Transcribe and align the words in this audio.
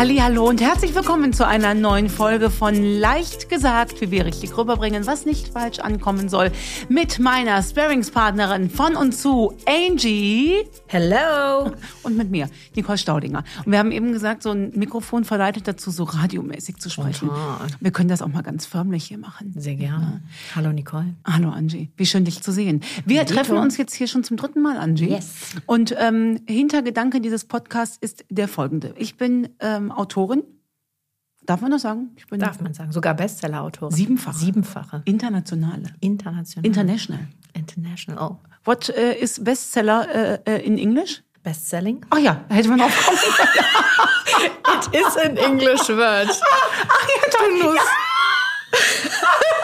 Hallo 0.00 0.48
und 0.48 0.60
herzlich 0.60 0.94
willkommen 0.94 1.32
zu 1.32 1.44
einer 1.44 1.74
neuen 1.74 2.08
Folge 2.08 2.50
von 2.50 2.76
Leicht 2.84 3.48
gesagt, 3.48 4.00
wie 4.00 4.12
wir 4.12 4.26
richtig 4.26 4.56
rüberbringen, 4.56 5.08
was 5.08 5.26
nicht 5.26 5.48
falsch 5.48 5.80
ankommen 5.80 6.28
soll, 6.28 6.52
mit 6.88 7.18
meiner 7.18 7.60
Sparingspartnerin 7.60 8.70
von 8.70 8.94
und 8.94 9.10
zu 9.10 9.56
Angie. 9.66 10.54
Hello. 10.86 11.72
Und 12.04 12.16
mit 12.16 12.30
mir, 12.30 12.48
Nicole 12.76 12.96
Staudinger. 12.96 13.42
Und 13.64 13.72
wir 13.72 13.80
haben 13.80 13.90
eben 13.90 14.12
gesagt, 14.12 14.44
so 14.44 14.52
ein 14.52 14.70
Mikrofon 14.76 15.24
verleitet 15.24 15.66
dazu, 15.66 15.90
so 15.90 16.04
radiomäßig 16.04 16.76
zu 16.76 16.90
sprechen. 16.90 17.26
Spontan. 17.26 17.68
Wir 17.80 17.90
können 17.90 18.08
das 18.08 18.22
auch 18.22 18.28
mal 18.28 18.42
ganz 18.42 18.66
förmlich 18.66 19.02
hier 19.02 19.18
machen. 19.18 19.52
Sehr 19.56 19.74
gerne. 19.74 20.22
Hallo 20.54 20.72
Nicole. 20.72 21.16
Hallo 21.24 21.50
Angie, 21.50 21.90
wie 21.96 22.06
schön 22.06 22.24
dich 22.24 22.40
zu 22.40 22.52
sehen. 22.52 22.82
Wir 23.04 23.24
Dito. 23.24 23.34
treffen 23.34 23.58
uns 23.58 23.76
jetzt 23.76 23.94
hier 23.94 24.06
schon 24.06 24.22
zum 24.22 24.36
dritten 24.36 24.62
Mal, 24.62 24.78
Angie. 24.78 25.10
Yes. 25.10 25.56
Und 25.66 25.92
ähm, 25.98 26.38
Hintergedanke 26.46 27.20
dieses 27.20 27.44
Podcasts 27.44 27.98
ist 28.00 28.24
der 28.30 28.46
folgende. 28.46 28.94
Ich 28.96 29.16
bin 29.16 29.48
ähm, 29.58 29.87
Autorin. 29.92 30.42
Darf 31.44 31.60
man 31.62 31.70
das 31.70 31.82
sagen? 31.82 32.10
Ich 32.16 32.26
bin 32.26 32.40
Darf 32.40 32.60
man 32.60 32.74
sagen. 32.74 32.92
Sogar 32.92 33.14
Bestseller-Autorin. 33.14 33.94
Siebenfache. 33.94 34.38
Siebenfache. 34.38 35.02
internationale. 35.06 35.94
International. 36.00 36.66
International. 36.66 37.20
International. 37.54 38.30
Oh. 38.32 38.36
What 38.64 38.90
äh, 38.90 39.14
is 39.14 39.42
Bestseller 39.42 40.46
äh, 40.46 40.66
in 40.66 40.76
English? 40.76 41.22
Bestselling? 41.42 42.04
Ach 42.10 42.18
ja, 42.18 42.44
hätte 42.48 42.68
man 42.68 42.82
aufkommen 42.82 43.18
It 44.92 44.94
is 44.94 45.16
an 45.16 45.36
English 45.38 45.88
word. 45.88 46.28
Ach 46.88 47.08
ja, 47.08 47.30
toll. 47.30 47.74
Ja. 47.74 47.82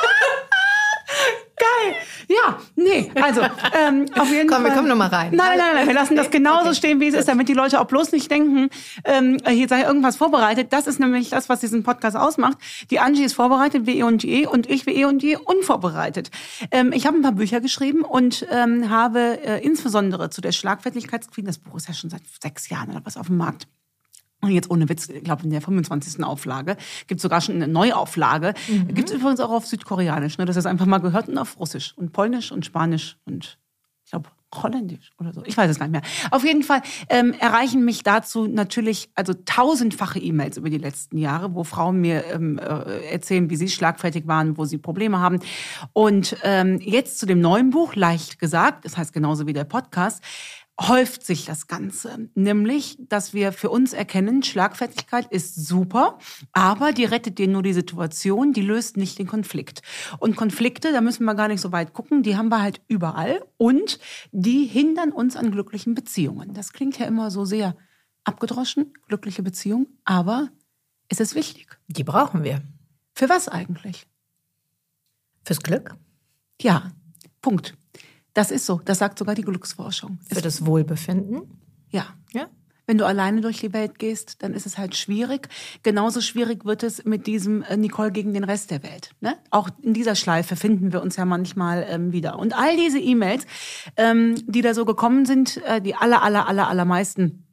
Geil. 1.64 1.95
Ja, 2.28 2.59
nee, 2.77 3.10
also 3.20 3.42
ähm, 3.42 4.06
auf 4.16 4.30
jeden 4.30 4.48
Komm, 4.48 4.62
Fall. 4.62 4.70
wir 4.70 4.73
kommen 4.73 4.88
noch 4.88 4.96
mal 4.96 5.09
rein. 5.09 5.32
Nein, 5.34 5.59
nein, 5.59 5.74
nein, 5.74 5.87
wir 5.87 5.95
lassen 5.95 6.16
das 6.16 6.30
genauso 6.30 6.74
stehen, 6.74 7.00
wie 7.00 7.09
es 7.09 7.14
ist, 7.14 7.28
damit 7.28 7.48
die 7.48 7.54
Leute 7.54 7.80
auch 7.80 7.87
bloß 7.87 8.12
nicht 8.12 8.30
denken, 8.30 8.70
ähm, 9.04 9.38
hier 9.46 9.68
sei 9.68 9.82
irgendwas 9.82 10.16
vorbereitet. 10.16 10.73
Das 10.73 10.87
ist 10.87 11.01
nämlich 11.01 11.30
das, 11.30 11.48
was 11.48 11.60
diesen 11.60 11.82
Podcast 11.82 12.16
ausmacht. 12.16 12.59
Die 12.90 12.98
Angie 12.98 13.24
ist 13.24 13.34
vorbereitet, 13.34 13.87
wie 13.87 13.98
eh 13.98 14.02
und 14.02 14.23
je, 14.24 14.46
und 14.46 14.68
ich 14.68 14.87
wie 14.87 14.95
eh 14.95 15.04
und 15.04 15.23
je 15.23 15.37
unvorbereitet. 15.37 16.30
Ähm, 16.71 16.93
ich 16.93 17.06
habe 17.06 17.16
ein 17.18 17.23
paar 17.23 17.32
Bücher 17.32 17.60
geschrieben 17.60 18.02
und 18.02 18.46
ähm, 18.51 18.90
habe 18.90 19.40
äh, 19.45 19.65
insbesondere 19.65 20.30
zu 20.30 20.40
der 20.40 20.52
Schlagfertigkeitskrise, 20.52 21.46
das 21.46 21.59
Buch 21.59 21.76
ist 21.76 21.88
ja 21.88 21.95
schon 21.95 22.10
seit 22.10 22.23
sechs 22.43 22.68
Jahren 22.68 22.90
oder 22.90 23.01
was 23.04 23.16
auf 23.16 23.26
dem 23.26 23.37
Markt, 23.37 23.66
und 24.45 24.52
jetzt 24.52 24.70
ohne 24.70 24.88
Witz, 24.88 25.09
ich 25.09 25.24
glaube 25.24 25.45
in 25.45 25.50
der 25.50 25.60
25. 25.60 26.23
Auflage 26.24 26.76
gibt 27.06 27.20
sogar 27.20 27.40
schon 27.40 27.56
eine 27.56 27.68
Neuauflage. 27.68 28.54
Mhm. 28.68 28.95
Gibt 28.95 29.10
es 29.10 29.16
übrigens 29.16 29.40
auch 29.40 29.50
auf 29.50 29.66
Südkoreanisch, 29.66 30.38
ne? 30.38 30.45
das 30.45 30.56
ist 30.56 30.66
einfach 30.66 30.87
mal 30.87 30.98
gehört 30.98 31.28
und 31.28 31.38
auf 31.38 31.59
Russisch 31.59 31.95
und 31.96 32.12
Polnisch 32.12 32.52
und 32.52 32.65
Spanisch 32.65 33.16
und 33.24 33.59
ich 34.04 34.10
glaube 34.10 34.28
Holländisch 34.62 35.10
oder 35.18 35.32
so. 35.32 35.42
Ich 35.45 35.56
weiß 35.56 35.70
es 35.70 35.78
gar 35.78 35.88
nicht 35.88 35.92
mehr. 35.92 36.28
Auf 36.30 36.45
jeden 36.45 36.62
Fall 36.62 36.82
ähm, 37.09 37.34
erreichen 37.38 37.84
mich 37.84 38.02
dazu 38.02 38.46
natürlich 38.46 39.10
also 39.15 39.34
tausendfache 39.34 40.18
E-Mails 40.18 40.56
über 40.56 40.70
die 40.70 40.78
letzten 40.78 41.18
Jahre, 41.18 41.54
wo 41.54 41.65
Frauen 41.65 42.00
mir 42.00 42.24
ähm, 42.26 42.59
äh, 42.59 43.10
erzählen, 43.10 43.50
wie 43.50 43.56
sie 43.56 43.68
schlagfertig 43.68 44.26
waren, 44.26 44.56
wo 44.56 44.65
sie 44.65 44.78
Probleme 44.78 45.18
haben. 45.18 45.40
Und 45.92 46.37
ähm, 46.42 46.78
jetzt 46.80 47.18
zu 47.18 47.26
dem 47.26 47.40
neuen 47.40 47.70
Buch, 47.70 47.95
leicht 47.96 48.38
gesagt, 48.38 48.84
das 48.84 48.96
heißt 48.96 49.12
genauso 49.12 49.46
wie 49.46 49.52
der 49.52 49.65
Podcast, 49.65 50.22
häuft 50.80 51.25
sich 51.25 51.45
das 51.45 51.67
Ganze. 51.69 52.29
Nämlich, 52.35 52.97
dass 52.99 53.33
wir 53.33 53.53
für 53.53 53.71
uns 53.71 53.93
erkennen, 53.93 54.43
Schlagfertigkeit 54.43 55.30
ist 55.30 55.55
super, 55.67 56.19
aber 56.53 56.93
die 56.93 57.05
rettet 57.05 57.39
dir 57.39 57.47
nur 57.47 57.63
die 57.63 57.73
Situation, 57.73 58.53
die 58.53 58.63
löst 58.63 58.97
nicht 58.97 59.19
den 59.19 59.27
Konflikt. 59.27 59.83
Und 60.19 60.37
Konflikte, 60.37 60.93
da 60.93 61.01
müssen 61.01 61.25
wir 61.25 61.35
gar 61.35 61.49
nicht 61.49 61.61
so 61.61 61.71
weit 61.71 61.93
gucken, 61.93 62.23
die 62.23 62.37
haben 62.37 62.49
wir 62.49 62.61
halt 62.61 62.80
überall 62.89 63.45
und 63.57 64.00
die 64.33 64.67
hindern 64.67 65.12
uns 65.12 65.37
an 65.37 65.53
glücklichen 65.53 65.95
Beziehungen. 65.95 66.55
Das 66.55 66.72
klingt 66.72 66.99
ja 66.99 67.06
immer 67.06 67.31
so 67.31 67.45
sehr 67.45 67.77
abgedroschen, 68.25 68.93
glückliche 69.06 69.43
Beziehung, 69.43 69.87
aber 70.05 70.49
es 71.09 71.21
ist 71.21 71.34
wichtig. 71.34 71.69
Die 71.87 72.05
brauchen 72.05 72.43
wir. 72.43 72.62
Für 73.15 73.28
was 73.28 73.49
eigentlich? 73.49 74.09
Fürs 75.45 75.61
Glück, 75.61 75.95
Ja, 76.61 76.91
Punkt. 77.43 77.77
Das 78.34 78.50
ist 78.50 78.67
so. 78.67 78.81
Das 78.84 78.99
sagt 78.99 79.19
sogar 79.19 79.34
die 79.34 79.43
Glücksforschung. 79.43 80.19
für 80.28 80.43
das 80.43 80.67
Wohlbefinden. 80.67 81.43
Ja. 81.91 82.06
Ja. 82.33 82.49
Wenn 82.87 82.99
du 82.99 83.06
alleine 83.06 83.41
durch 83.41 83.61
die 83.61 83.72
Welt 83.72 83.99
gehst, 83.99 84.43
dann 84.43 84.53
ist 84.53 84.67
es 84.67 84.77
halt 84.77 84.95
schwierig. 84.95 85.49
Genauso 85.83 86.21
schwierig 86.21 86.67
wird 86.67 86.83
es 86.83 87.05
mit 87.05 87.27
diesem 87.27 87.62
äh, 87.62 87.77
Nicole 87.77 88.12
gegen 88.12 88.34
den 88.34 88.45
Rest 88.45 88.71
der 88.71 88.83
Welt. 88.83 89.11
Ne? 89.21 89.37
Auch 89.50 89.71
in 89.81 89.95
dieser 89.95 90.15
Schleife 90.15 90.55
finden 90.55 90.93
wir 90.93 91.00
uns 91.00 91.17
ja 91.17 91.25
manchmal 91.25 91.87
ähm, 91.89 92.12
wieder. 92.12 92.39
Und 92.39 92.55
all 92.55 92.77
diese 92.77 92.99
E-Mails, 92.99 93.47
ähm, 93.97 94.34
die 94.47 94.61
da 94.61 94.75
so 94.75 94.84
gekommen 94.84 95.25
sind, 95.25 95.62
äh, 95.65 95.81
die 95.81 95.95
aller, 95.95 96.22
aller, 96.22 96.47
aller, 96.47 96.69
allermeisten, 96.69 97.44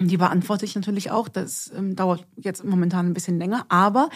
die 0.00 0.16
beantworte 0.16 0.64
ich 0.64 0.74
natürlich 0.74 1.10
auch. 1.10 1.28
Das 1.28 1.70
ähm, 1.76 1.94
dauert 1.94 2.26
jetzt 2.36 2.64
momentan 2.64 3.06
ein 3.06 3.14
bisschen 3.14 3.38
länger. 3.38 3.66
Aber 3.68 4.10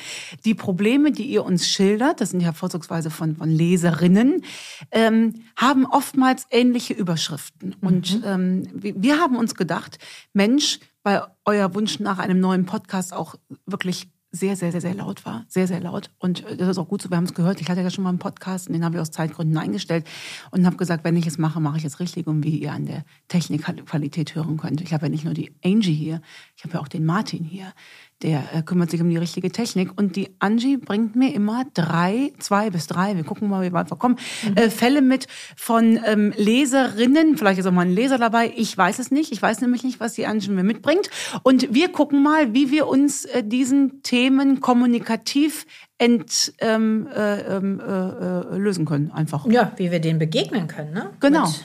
die 0.44 0.55
Probleme, 0.55 1.12
die 1.12 1.27
ihr 1.27 1.44
uns 1.44 1.69
schildert, 1.69 2.21
das 2.21 2.31
sind 2.31 2.41
ja 2.41 2.53
vorzugsweise 2.53 3.11
von, 3.11 3.37
von 3.37 3.49
Leserinnen, 3.49 4.44
ähm, 4.91 5.34
haben 5.56 5.87
oftmals 5.87 6.47
ähnliche 6.50 6.94
Überschriften. 6.94 7.77
Und 7.81 8.22
ähm, 8.25 8.69
wir, 8.75 9.00
wir 9.00 9.19
haben 9.19 9.37
uns 9.37 9.55
gedacht, 9.55 9.99
Mensch, 10.33 10.81
weil 11.05 11.22
euer 11.44 11.75
Wunsch 11.75 12.00
nach 12.00 12.19
einem 12.19 12.41
neuen 12.41 12.67
Podcast 12.67 13.12
auch 13.12 13.37
wirklich 13.67 14.09
sehr, 14.31 14.56
sehr, 14.56 14.72
sehr, 14.72 14.81
sehr 14.81 14.94
laut 14.94 15.25
war. 15.25 15.47
Sehr, 15.49 15.66
sehr 15.66 15.81
laut. 15.81 16.11
Und 16.19 16.44
äh, 16.44 16.56
das 16.56 16.69
ist 16.69 16.78
auch 16.78 16.89
gut 16.89 17.00
so. 17.00 17.11
Wir 17.11 17.16
haben 17.16 17.25
es 17.25 17.34
gehört. 17.34 17.61
Ich 17.61 17.71
hatte 17.71 17.81
ja 17.81 17.91
schon 17.91 18.05
mal 18.05 18.11
einen 18.11 18.19
Podcast 18.19 18.69
und 18.69 18.75
den 18.75 18.84
habe 18.84 18.97
ich 18.97 19.00
aus 19.00 19.11
Zeitgründen 19.11 19.56
eingestellt 19.56 20.06
und 20.50 20.66
habe 20.66 20.77
gesagt, 20.77 21.05
wenn 21.05 21.16
ich 21.16 21.27
es 21.27 21.39
mache, 21.39 21.61
mache 21.61 21.78
ich 21.78 21.84
es 21.84 21.99
richtig 21.99 22.27
und 22.27 22.44
wie 22.44 22.59
ihr 22.59 22.72
an 22.72 22.87
der 22.87 23.05
Technikqualität 23.28 24.34
hören 24.34 24.59
könnt. 24.59 24.81
Ich 24.83 24.93
habe 24.93 25.06
ja 25.06 25.11
nicht 25.11 25.25
nur 25.25 25.34
die 25.34 25.55
Angie 25.65 25.94
hier, 25.94 26.21
ich 26.56 26.65
habe 26.65 26.75
ja 26.75 26.81
auch 26.81 26.88
den 26.88 27.05
Martin 27.05 27.44
hier. 27.44 27.72
Der 28.23 28.43
äh, 28.53 28.62
kümmert 28.62 28.91
sich 28.91 29.01
um 29.01 29.09
die 29.09 29.17
richtige 29.17 29.53
Technik. 29.53 29.97
Und 29.97 30.17
die 30.17 30.31
Angie 30.41 30.77
bringt 30.77 31.15
mir 31.15 31.33
immer 31.34 31.65
drei, 31.75 32.33
zwei 32.39 32.71
bis 32.71 32.89
drei, 32.89 33.17
wir 33.17 33.23
gucken 33.25 33.49
mal, 33.49 33.65
wie 33.65 33.73
weit 33.73 33.91
wir 33.91 33.97
kommen, 33.97 34.17
äh, 34.56 34.71
Fälle 34.71 35.03
mit 35.03 35.29
von 35.56 36.01
ähm, 36.05 36.33
Leserinnen. 36.37 37.37
Vielleicht 37.37 37.61
ist 37.61 37.67
auch 37.67 37.73
mal 37.73 37.87
ein 37.87 37.93
Leser 37.93 38.19
dabei. 38.19 38.53
Ich 38.56 38.77
weiß 38.77 38.99
es 38.99 39.11
nicht. 39.12 39.31
Ich 39.31 39.41
weiß 39.41 39.61
nämlich 39.61 39.84
nicht, 39.84 40.01
was 40.01 40.15
die 40.15 40.27
Angie 40.27 40.51
mir 40.51 40.65
mitbringt. 40.65 41.11
Und 41.45 41.73
wir 41.73 41.93
gucken 41.93 42.23
mal, 42.23 42.55
wie 42.55 42.71
wir 42.73 42.89
uns 42.89 43.25
äh, 43.25 43.45
diesen 43.45 44.03
Themen 44.03 44.61
kommunikativ 44.61 45.65
ent, 45.99 46.55
ähm, 46.59 47.09
äh, 47.15 47.41
ähm, 47.41 47.81
äh, 47.81 47.85
äh, 47.85 48.56
lösen 48.56 48.85
können. 48.85 49.11
Einfach. 49.12 49.47
Ja, 49.47 49.73
wie 49.77 49.91
wir 49.91 50.00
denen 50.00 50.19
begegnen 50.19 50.67
können, 50.67 50.93
ne? 50.93 51.11
Genau. 51.21 51.47
Mit 51.47 51.65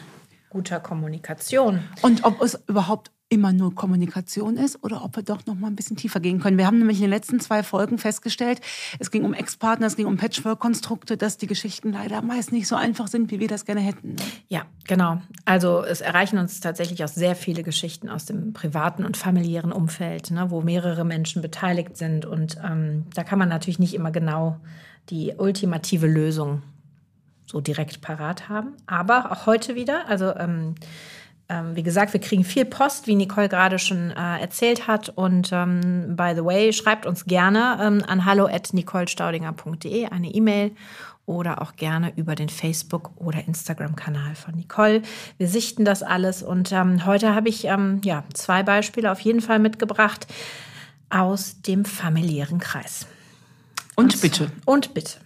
guter 0.49 0.79
Kommunikation. 0.79 1.79
Und 2.01 2.23
ob 2.25 2.41
es 2.41 2.59
überhaupt 2.67 3.11
immer 3.33 3.51
nur 3.51 3.73
Kommunikation 3.73 4.57
ist 4.57 4.83
oder 4.83 5.03
ob 5.03 5.15
wir 5.15 5.23
doch 5.23 5.45
noch 5.47 5.55
mal 5.55 5.67
ein 5.67 5.75
bisschen 5.75 5.97
tiefer 5.97 6.19
gehen 6.19 6.39
können. 6.39 6.57
Wir 6.59 6.67
haben 6.67 6.77
nämlich 6.77 6.97
in 6.97 7.05
den 7.05 7.09
letzten 7.09 7.39
zwei 7.39 7.63
Folgen 7.63 7.97
festgestellt, 7.97 8.61
es 8.99 9.09
ging 9.09 9.25
um 9.25 9.33
Ex-Partner, 9.33 9.87
es 9.87 9.95
ging 9.95 10.05
um 10.05 10.17
Patchwork-Konstrukte, 10.17 11.17
dass 11.17 11.37
die 11.37 11.47
Geschichten 11.47 11.93
leider 11.93 12.21
meist 12.21 12.51
nicht 12.51 12.67
so 12.67 12.75
einfach 12.75 13.07
sind, 13.07 13.31
wie 13.31 13.39
wir 13.39 13.47
das 13.47 13.65
gerne 13.65 13.81
hätten. 13.81 14.09
ne? 14.09 14.23
Ja, 14.49 14.65
genau. 14.87 15.19
Also 15.45 15.83
es 15.83 16.01
erreichen 16.01 16.37
uns 16.37 16.59
tatsächlich 16.59 17.03
auch 17.03 17.07
sehr 17.07 17.35
viele 17.35 17.63
Geschichten 17.63 18.07
aus 18.07 18.25
dem 18.25 18.53
privaten 18.53 19.03
und 19.03 19.17
familiären 19.17 19.71
Umfeld, 19.71 20.29
ne, 20.29 20.51
wo 20.51 20.61
mehrere 20.61 21.03
Menschen 21.03 21.41
beteiligt 21.41 21.97
sind. 21.97 22.25
Und 22.27 22.57
ähm, 22.63 23.07
da 23.15 23.23
kann 23.23 23.39
man 23.39 23.49
natürlich 23.49 23.79
nicht 23.79 23.95
immer 23.95 24.11
genau 24.11 24.59
die 25.09 25.33
ultimative 25.35 26.05
Lösung 26.05 26.61
so 27.45 27.61
direkt 27.61 28.01
parat 28.01 28.47
haben. 28.47 28.73
Aber 28.85 29.31
auch 29.31 29.47
heute 29.47 29.75
wieder, 29.75 30.07
also 30.07 30.35
ähm, 30.35 30.75
ähm, 31.49 31.75
wie 31.75 31.83
gesagt, 31.83 32.13
wir 32.13 32.21
kriegen 32.21 32.43
viel 32.43 32.65
Post, 32.65 33.07
wie 33.07 33.15
Nicole 33.15 33.49
gerade 33.49 33.79
schon 33.79 34.11
äh, 34.11 34.39
erzählt 34.39 34.87
hat. 34.87 35.09
Und 35.09 35.51
ähm, 35.51 36.15
by 36.15 36.33
the 36.35 36.43
way, 36.43 36.71
schreibt 36.73 37.05
uns 37.05 37.25
gerne 37.25 37.77
ähm, 37.81 38.03
an 38.07 38.25
hallo@nicolestaudinger.de 38.25 40.07
eine 40.07 40.29
E-Mail 40.29 40.71
oder 41.25 41.61
auch 41.61 41.75
gerne 41.75 42.11
über 42.15 42.35
den 42.35 42.49
Facebook- 42.49 43.11
oder 43.15 43.45
Instagram-Kanal 43.47 44.35
von 44.35 44.55
Nicole. 44.55 45.01
Wir 45.37 45.47
sichten 45.47 45.85
das 45.85 46.03
alles 46.03 46.43
und 46.43 46.71
ähm, 46.71 47.05
heute 47.05 47.33
habe 47.33 47.49
ich 47.49 47.65
ähm, 47.65 48.01
ja, 48.03 48.23
zwei 48.33 48.63
Beispiele 48.63 49.11
auf 49.11 49.19
jeden 49.21 49.41
Fall 49.41 49.59
mitgebracht 49.59 50.27
aus 51.09 51.61
dem 51.61 51.85
familiären 51.85 52.59
Kreis. 52.59 53.07
Und 53.95 54.19
bitte. 54.21 54.51
Und 54.65 54.93
bitte. 54.93 55.19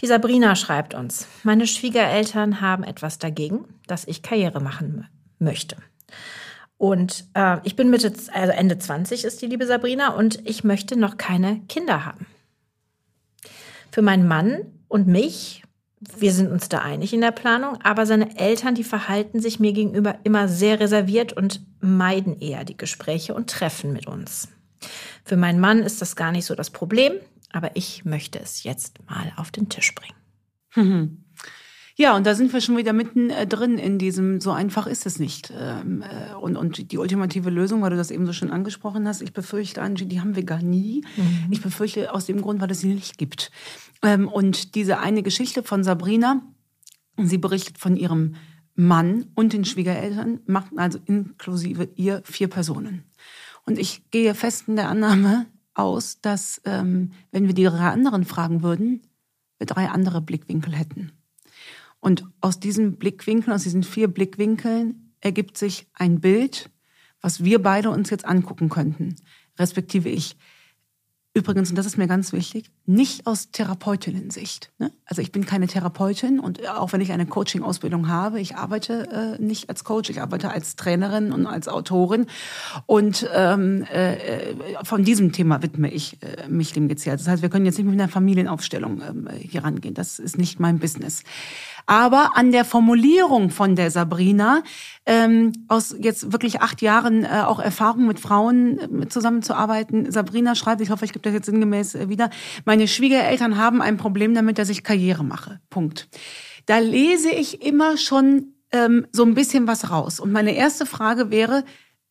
Die 0.00 0.06
Sabrina 0.06 0.54
schreibt 0.54 0.94
uns, 0.94 1.26
meine 1.44 1.66
Schwiegereltern 1.66 2.60
haben 2.60 2.84
etwas 2.84 3.18
dagegen, 3.18 3.64
dass 3.86 4.06
ich 4.06 4.22
Karriere 4.22 4.60
machen 4.60 5.08
möchte. 5.38 5.76
Und 6.76 7.24
äh, 7.34 7.58
ich 7.64 7.76
bin 7.76 7.90
Mitte, 7.90 8.12
also 8.32 8.52
Ende 8.52 8.78
20 8.78 9.24
ist 9.24 9.40
die 9.42 9.46
liebe 9.46 9.66
Sabrina 9.66 10.14
und 10.14 10.46
ich 10.46 10.64
möchte 10.64 10.96
noch 10.98 11.16
keine 11.16 11.60
Kinder 11.68 12.04
haben. 12.04 12.26
Für 13.90 14.02
meinen 14.02 14.26
Mann 14.26 14.60
und 14.88 15.06
mich, 15.06 15.62
wir 16.18 16.32
sind 16.32 16.50
uns 16.50 16.68
da 16.68 16.80
einig 16.80 17.14
in 17.14 17.20
der 17.20 17.30
Planung, 17.30 17.78
aber 17.82 18.06
seine 18.06 18.38
Eltern, 18.38 18.74
die 18.74 18.84
verhalten 18.84 19.40
sich 19.40 19.60
mir 19.60 19.72
gegenüber 19.72 20.18
immer 20.24 20.48
sehr 20.48 20.80
reserviert 20.80 21.32
und 21.32 21.62
meiden 21.80 22.40
eher 22.40 22.64
die 22.64 22.76
Gespräche 22.76 23.34
und 23.34 23.48
Treffen 23.50 23.92
mit 23.92 24.06
uns. 24.06 24.48
Für 25.24 25.36
meinen 25.36 25.60
Mann 25.60 25.80
ist 25.80 26.02
das 26.02 26.16
gar 26.16 26.32
nicht 26.32 26.44
so 26.44 26.54
das 26.54 26.70
Problem, 26.70 27.14
aber 27.52 27.70
ich 27.74 28.04
möchte 28.04 28.40
es 28.40 28.64
jetzt 28.64 28.98
mal 29.08 29.32
auf 29.36 29.50
den 29.50 29.68
Tisch 29.68 29.94
bringen. 29.94 30.14
Ja, 31.96 32.16
und 32.16 32.26
da 32.26 32.34
sind 32.34 32.52
wir 32.52 32.60
schon 32.60 32.76
wieder 32.76 32.92
mitten 32.92 33.30
äh, 33.30 33.46
drin 33.46 33.78
in 33.78 33.98
diesem, 33.98 34.40
so 34.40 34.50
einfach 34.50 34.88
ist 34.88 35.06
es 35.06 35.20
nicht. 35.20 35.52
Ähm, 35.56 36.02
äh, 36.02 36.34
und, 36.34 36.56
und 36.56 36.90
die 36.90 36.98
ultimative 36.98 37.50
Lösung, 37.50 37.82
weil 37.82 37.90
du 37.90 37.96
das 37.96 38.10
eben 38.10 38.26
so 38.26 38.32
schön 38.32 38.50
angesprochen 38.50 39.06
hast, 39.06 39.22
ich 39.22 39.32
befürchte, 39.32 39.80
Angie, 39.80 40.06
die 40.06 40.20
haben 40.20 40.34
wir 40.34 40.42
gar 40.42 40.60
nie. 40.60 41.04
Mhm. 41.16 41.52
Ich 41.52 41.62
befürchte 41.62 42.12
aus 42.12 42.26
dem 42.26 42.42
Grund, 42.42 42.60
weil 42.60 42.70
es 42.70 42.80
sie 42.80 42.92
nicht 42.92 43.16
gibt. 43.16 43.52
Ähm, 44.02 44.26
und 44.26 44.74
diese 44.74 44.98
eine 44.98 45.22
Geschichte 45.22 45.62
von 45.62 45.84
Sabrina, 45.84 46.42
sie 47.16 47.38
berichtet 47.38 47.78
von 47.78 47.96
ihrem 47.96 48.34
Mann 48.74 49.26
und 49.36 49.52
den 49.52 49.64
Schwiegereltern, 49.64 50.40
macht 50.46 50.76
also 50.76 50.98
inklusive 51.06 51.88
ihr 51.94 52.22
vier 52.24 52.48
Personen. 52.48 53.04
Und 53.66 53.78
ich 53.78 54.10
gehe 54.10 54.34
fest 54.34 54.64
in 54.66 54.74
der 54.74 54.88
Annahme 54.88 55.46
aus, 55.74 56.20
dass 56.20 56.60
ähm, 56.64 57.12
wenn 57.30 57.46
wir 57.46 57.54
die 57.54 57.64
drei 57.64 57.90
anderen 57.90 58.24
fragen 58.24 58.64
würden, 58.64 59.02
wir 59.58 59.66
drei 59.68 59.88
andere 59.88 60.20
Blickwinkel 60.20 60.74
hätten. 60.74 61.12
Und 62.04 62.26
aus 62.42 62.60
diesen 62.60 62.96
Blickwinkeln, 62.98 63.54
aus 63.54 63.62
diesen 63.62 63.82
vier 63.82 64.08
Blickwinkeln 64.08 65.14
ergibt 65.22 65.56
sich 65.56 65.86
ein 65.94 66.20
Bild, 66.20 66.68
was 67.22 67.44
wir 67.44 67.62
beide 67.62 67.88
uns 67.88 68.10
jetzt 68.10 68.26
angucken 68.26 68.68
könnten, 68.68 69.16
respektive 69.58 70.10
ich. 70.10 70.36
Übrigens, 71.36 71.70
und 71.70 71.76
das 71.76 71.86
ist 71.86 71.96
mir 71.96 72.06
ganz 72.06 72.32
wichtig, 72.32 72.70
nicht 72.86 73.26
aus 73.26 73.50
Therapeutinnen-Sicht. 73.50 74.70
Ne? 74.78 74.92
Also 75.04 75.20
ich 75.20 75.32
bin 75.32 75.46
keine 75.46 75.66
Therapeutin 75.66 76.38
und 76.38 76.68
auch 76.68 76.92
wenn 76.92 77.00
ich 77.00 77.10
eine 77.10 77.26
Coaching-Ausbildung 77.26 78.06
habe, 78.06 78.38
ich 78.38 78.54
arbeite 78.54 79.36
äh, 79.40 79.42
nicht 79.42 79.68
als 79.68 79.82
Coach, 79.82 80.10
ich 80.10 80.20
arbeite 80.20 80.50
als 80.50 80.76
Trainerin 80.76 81.32
und 81.32 81.46
als 81.46 81.66
Autorin. 81.66 82.26
Und 82.86 83.28
ähm, 83.34 83.82
äh, 83.90 84.54
von 84.84 85.04
diesem 85.04 85.32
Thema 85.32 85.60
widme 85.60 85.90
ich 85.90 86.22
äh, 86.22 86.46
mich 86.48 86.72
dem 86.72 86.88
hier. 86.88 87.16
Das 87.16 87.26
heißt, 87.26 87.42
wir 87.42 87.48
können 87.48 87.66
jetzt 87.66 87.78
nicht 87.78 87.86
mit 87.86 87.98
einer 87.98 88.08
Familienaufstellung 88.08 89.02
ähm, 89.02 89.28
hier 89.36 89.64
rangehen. 89.64 89.94
Das 89.94 90.20
ist 90.20 90.38
nicht 90.38 90.60
mein 90.60 90.78
Business. 90.78 91.24
Aber 91.86 92.36
an 92.36 92.52
der 92.52 92.64
Formulierung 92.64 93.50
von 93.50 93.76
der 93.76 93.90
Sabrina, 93.90 94.62
ähm, 95.06 95.52
aus 95.68 95.94
jetzt 95.98 96.32
wirklich 96.32 96.62
acht 96.62 96.82
Jahren 96.82 97.24
äh, 97.24 97.42
auch 97.46 97.58
Erfahrung 97.58 98.06
mit 98.06 98.20
Frauen 98.20 99.02
äh, 99.02 99.08
zusammenzuarbeiten, 99.08 100.10
Sabrina 100.10 100.54
schreibt, 100.54 100.80
ich 100.80 100.90
hoffe, 100.90 101.04
ich 101.04 101.12
gebe 101.12 101.22
das 101.22 101.34
jetzt 101.34 101.46
sinngemäß 101.46 101.94
äh, 101.94 102.08
wieder, 102.08 102.30
meine 102.64 102.88
Schwiegereltern 102.88 103.58
haben 103.58 103.82
ein 103.82 103.96
Problem 103.96 104.34
damit, 104.34 104.58
dass 104.58 104.68
ich 104.68 104.82
Karriere 104.82 105.24
mache. 105.24 105.60
Punkt. 105.68 106.08
Da 106.66 106.78
lese 106.78 107.30
ich 107.30 107.62
immer 107.62 107.98
schon 107.98 108.54
ähm, 108.72 109.06
so 109.12 109.24
ein 109.24 109.34
bisschen 109.34 109.66
was 109.66 109.90
raus. 109.90 110.20
Und 110.20 110.32
meine 110.32 110.54
erste 110.54 110.86
Frage 110.86 111.30
wäre, 111.30 111.64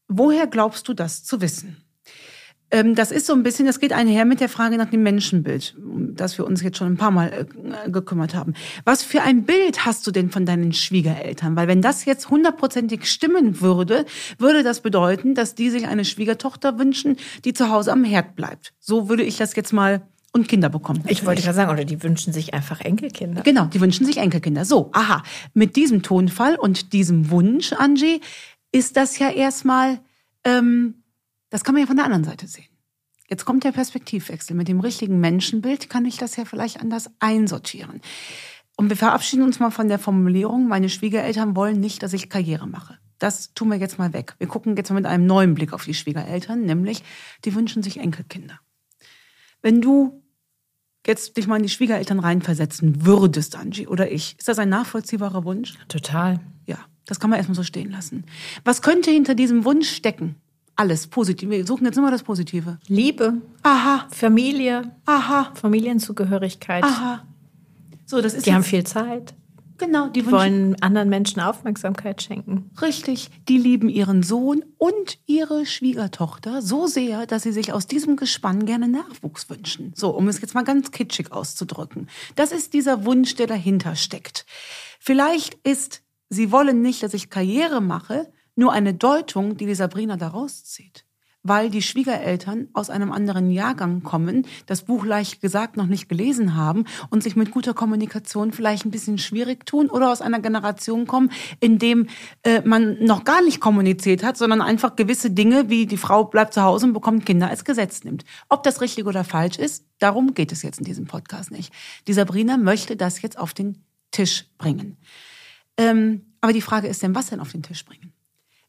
woher 0.07 0.47
glaubst 0.47 0.87
du 0.87 0.93
das 0.93 1.23
zu 1.23 1.41
wissen? 1.41 1.83
Ähm, 2.73 2.95
das 2.95 3.11
ist 3.11 3.27
so 3.27 3.33
ein 3.33 3.43
bisschen, 3.43 3.67
das 3.67 3.79
geht 3.79 3.93
einher 3.93 4.25
mit 4.25 4.39
der 4.39 4.49
Frage 4.49 4.77
nach 4.77 4.89
dem 4.89 5.03
Menschenbild, 5.03 5.75
um 5.77 6.15
das 6.15 6.39
wir 6.39 6.45
uns 6.45 6.63
jetzt 6.63 6.77
schon 6.77 6.87
ein 6.87 6.97
paar 6.97 7.11
Mal 7.11 7.47
äh, 7.85 7.89
gekümmert 7.91 8.33
haben. 8.33 8.55
Was 8.83 9.03
für 9.03 9.21
ein 9.21 9.43
Bild 9.43 9.85
hast 9.85 10.07
du 10.07 10.11
denn 10.11 10.31
von 10.31 10.47
deinen 10.47 10.73
Schwiegereltern? 10.73 11.55
Weil 11.55 11.67
wenn 11.67 11.83
das 11.83 12.03
jetzt 12.05 12.31
hundertprozentig 12.31 13.05
stimmen 13.05 13.61
würde, 13.61 14.05
würde 14.39 14.63
das 14.63 14.81
bedeuten, 14.81 15.35
dass 15.35 15.53
die 15.53 15.69
sich 15.69 15.87
eine 15.87 16.03
Schwiegertochter 16.03 16.79
wünschen, 16.79 17.17
die 17.45 17.53
zu 17.53 17.69
Hause 17.69 17.91
am 17.91 18.03
Herd 18.03 18.35
bleibt. 18.35 18.73
So 18.79 19.07
würde 19.07 19.21
ich 19.21 19.37
das 19.37 19.55
jetzt 19.55 19.71
mal 19.71 20.01
und 20.31 20.47
Kinder 20.47 20.69
bekommen. 20.69 21.03
Ich 21.07 21.27
wollte 21.27 21.43
gerade 21.43 21.55
sagen, 21.55 21.71
oder 21.71 21.85
die 21.85 22.01
wünschen 22.01 22.33
sich 22.33 22.55
einfach 22.55 22.81
Enkelkinder. 22.81 23.43
Genau, 23.43 23.65
die 23.65 23.79
wünschen 23.79 24.03
sich 24.03 24.17
Enkelkinder. 24.17 24.65
So, 24.65 24.89
aha. 24.93 25.21
Mit 25.53 25.75
diesem 25.75 26.01
Tonfall 26.01 26.55
und 26.55 26.91
diesem 26.91 27.29
Wunsch, 27.29 27.71
Angie, 27.73 28.19
ist 28.71 28.97
das 28.97 29.19
ja 29.19 29.29
erstmal 29.29 29.99
ähm, 30.43 31.02
das 31.53 31.63
kann 31.63 31.75
man 31.75 31.81
ja 31.81 31.87
von 31.87 31.97
der 31.97 32.05
anderen 32.05 32.23
Seite 32.23 32.47
sehen. 32.47 32.65
Jetzt 33.29 33.45
kommt 33.45 33.63
der 33.63 33.71
Perspektivwechsel. 33.71 34.55
Mit 34.55 34.67
dem 34.69 34.79
richtigen 34.79 35.19
Menschenbild 35.19 35.87
kann 35.87 36.03
ich 36.03 36.17
das 36.17 36.35
ja 36.35 36.45
vielleicht 36.45 36.81
anders 36.81 37.11
einsortieren. 37.19 38.01
Und 38.75 38.89
wir 38.89 38.97
verabschieden 38.97 39.43
uns 39.43 39.59
mal 39.59 39.69
von 39.69 39.87
der 39.87 39.99
Formulierung, 39.99 40.67
meine 40.67 40.89
Schwiegereltern 40.89 41.55
wollen 41.55 41.79
nicht, 41.79 42.01
dass 42.01 42.13
ich 42.13 42.27
Karriere 42.27 42.65
mache. 42.65 42.97
Das 43.19 43.53
tun 43.53 43.69
wir 43.69 43.77
jetzt 43.77 43.99
mal 43.99 44.13
weg. 44.13 44.33
Wir 44.39 44.47
gucken 44.47 44.75
jetzt 44.75 44.89
mal 44.89 44.95
mit 44.95 45.05
einem 45.05 45.27
neuen 45.27 45.53
Blick 45.53 45.73
auf 45.73 45.85
die 45.85 45.93
Schwiegereltern, 45.93 46.61
nämlich 46.61 47.03
die 47.45 47.53
wünschen 47.53 47.83
sich 47.83 47.97
Enkelkinder. 47.97 48.59
Wenn 49.61 49.79
du 49.79 50.23
jetzt 51.05 51.37
dich 51.37 51.45
mal 51.45 51.57
in 51.57 51.63
die 51.63 51.69
Schwiegereltern 51.69 52.19
reinversetzen 52.19 53.05
würdest, 53.05 53.55
Angie, 53.55 53.85
oder 53.85 54.11
ich, 54.11 54.39
ist 54.39 54.47
das 54.47 54.57
ein 54.57 54.69
nachvollziehbarer 54.69 55.45
Wunsch? 55.45 55.75
Total. 55.87 56.39
Ja, 56.65 56.79
das 57.05 57.19
kann 57.19 57.29
man 57.29 57.37
erstmal 57.37 57.55
so 57.55 57.63
stehen 57.63 57.91
lassen. 57.91 58.25
Was 58.63 58.81
könnte 58.81 59.11
hinter 59.11 59.35
diesem 59.35 59.65
Wunsch 59.65 59.91
stecken? 59.91 60.37
Alles 60.75 61.07
positiv. 61.07 61.49
Wir 61.49 61.65
suchen 61.65 61.85
jetzt 61.85 61.97
immer 61.97 62.11
das 62.11 62.23
Positive. 62.23 62.77
Liebe. 62.87 63.41
Aha. 63.63 64.07
Familie. 64.11 64.91
Aha. 65.05 65.51
Familienzugehörigkeit. 65.53 66.83
Aha. 66.83 67.23
So, 68.05 68.21
das 68.21 68.33
ist 68.33 68.45
die 68.45 68.53
haben 68.53 68.63
viel 68.63 68.83
Zeit. 68.83 69.33
Genau, 69.77 70.07
die, 70.07 70.21
die 70.21 70.31
wollen 70.31 70.81
anderen 70.81 71.09
Menschen 71.09 71.41
Aufmerksamkeit 71.41 72.21
schenken. 72.21 72.69
Richtig, 72.81 73.29
die 73.49 73.57
lieben 73.57 73.89
ihren 73.89 74.23
Sohn 74.23 74.63
und 74.77 75.17
ihre 75.25 75.65
Schwiegertochter 75.65 76.61
so 76.61 76.87
sehr, 76.87 77.25
dass 77.25 77.43
sie 77.43 77.51
sich 77.51 77.73
aus 77.73 77.87
diesem 77.87 78.15
Gespann 78.15 78.65
gerne 78.65 78.87
Nachwuchs 78.87 79.49
wünschen. 79.49 79.91
So, 79.95 80.11
um 80.11 80.27
es 80.27 80.39
jetzt 80.41 80.53
mal 80.53 80.63
ganz 80.63 80.91
kitschig 80.91 81.31
auszudrücken. 81.31 82.07
Das 82.35 82.51
ist 82.51 82.73
dieser 82.73 83.05
Wunsch, 83.05 83.35
der 83.35 83.47
dahinter 83.47 83.95
steckt. 83.95 84.45
Vielleicht 84.99 85.55
ist, 85.67 86.03
sie 86.29 86.51
wollen 86.51 86.81
nicht, 86.81 87.03
dass 87.03 87.13
ich 87.13 87.29
Karriere 87.29 87.81
mache, 87.81 88.31
nur 88.55 88.71
eine 88.71 88.93
Deutung, 88.93 89.57
die 89.57 89.65
die 89.65 89.75
Sabrina 89.75 90.17
daraus 90.17 90.63
zieht. 90.63 91.05
Weil 91.45 91.69
die 91.69 91.81
Schwiegereltern 91.81 92.69
aus 92.71 92.89
einem 92.89 93.11
anderen 93.11 93.51
Jahrgang 93.51 94.01
kommen, 94.01 94.47
das 94.65 94.83
Buch 94.83 95.03
leicht 95.03 95.41
gesagt 95.41 95.75
noch 95.75 95.87
nicht 95.87 96.07
gelesen 96.07 96.55
haben 96.55 96.85
und 97.09 97.21
sich 97.21 97.35
mit 97.35 97.51
guter 97.51 97.73
Kommunikation 97.73 98.53
vielleicht 98.53 98.85
ein 98.85 98.91
bisschen 98.91 99.17
schwierig 99.17 99.65
tun 99.65 99.89
oder 99.89 100.09
aus 100.09 100.21
einer 100.21 100.39
Generation 100.39 101.05
kommen, 101.05 101.31
in 101.59 101.79
dem 101.79 102.07
äh, 102.43 102.61
man 102.61 102.97
noch 103.03 103.25
gar 103.25 103.43
nicht 103.43 103.59
kommuniziert 103.59 104.23
hat, 104.23 104.37
sondern 104.37 104.61
einfach 104.61 104.95
gewisse 104.95 105.31
Dinge 105.31 105.69
wie 105.69 105.85
die 105.85 105.97
Frau 105.97 106.23
bleibt 106.23 106.53
zu 106.53 106.61
Hause 106.61 106.85
und 106.85 106.93
bekommt 106.93 107.25
Kinder 107.25 107.49
als 107.49 107.65
Gesetz 107.65 108.05
nimmt. 108.05 108.23
Ob 108.47 108.63
das 108.63 108.79
richtig 108.79 109.05
oder 109.05 109.25
falsch 109.25 109.57
ist, 109.57 109.83
darum 109.99 110.35
geht 110.35 110.53
es 110.53 110.61
jetzt 110.61 110.79
in 110.79 110.85
diesem 110.85 111.07
Podcast 111.07 111.51
nicht. 111.51 111.73
Die 112.07 112.13
Sabrina 112.13 112.55
möchte 112.55 112.95
das 112.95 113.21
jetzt 113.21 113.37
auf 113.37 113.53
den 113.53 113.83
Tisch 114.11 114.45
bringen. 114.57 114.95
Ähm, 115.75 116.21
aber 116.39 116.53
die 116.53 116.61
Frage 116.61 116.87
ist 116.87 117.03
denn, 117.03 117.15
was 117.15 117.27
denn 117.27 117.41
auf 117.41 117.51
den 117.51 117.63
Tisch 117.63 117.83
bringen? 117.83 118.12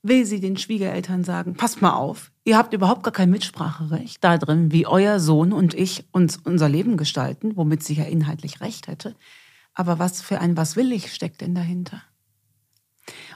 Will 0.05 0.27
sie 0.27 0.39
den 0.39 0.57
Schwiegereltern 0.57 1.25
sagen, 1.25 1.55
passt 1.55 1.83
mal 1.83 1.95
auf, 1.95 2.31
ihr 2.45 2.59
habt 2.59 2.75
überhaupt 2.75 3.03
gar 3.03 3.13
kein 3.13 3.31
Mitspracherecht 3.31 4.23
da 4.23 4.37
drin, 4.39 4.71
wie 4.71 4.87
euer 4.87 5.19
Sohn 5.19 5.53
und 5.53 5.75
ich 5.75 6.05
uns 6.13 6.37
unser 6.37 6.69
Leben 6.69 6.97
gestalten, 6.97 7.57
womit 7.57 7.83
sie 7.83 7.95
ja 7.95 8.05
inhaltlich 8.05 8.61
recht 8.61 8.87
hätte. 8.87 9.17
Aber 9.73 9.99
was 9.99 10.21
für 10.21 10.41
ein 10.41 10.57
Was 10.57 10.77
will 10.77 10.93
ich 10.93 11.13
steckt 11.13 11.41
denn 11.41 11.55
dahinter? 11.55 12.03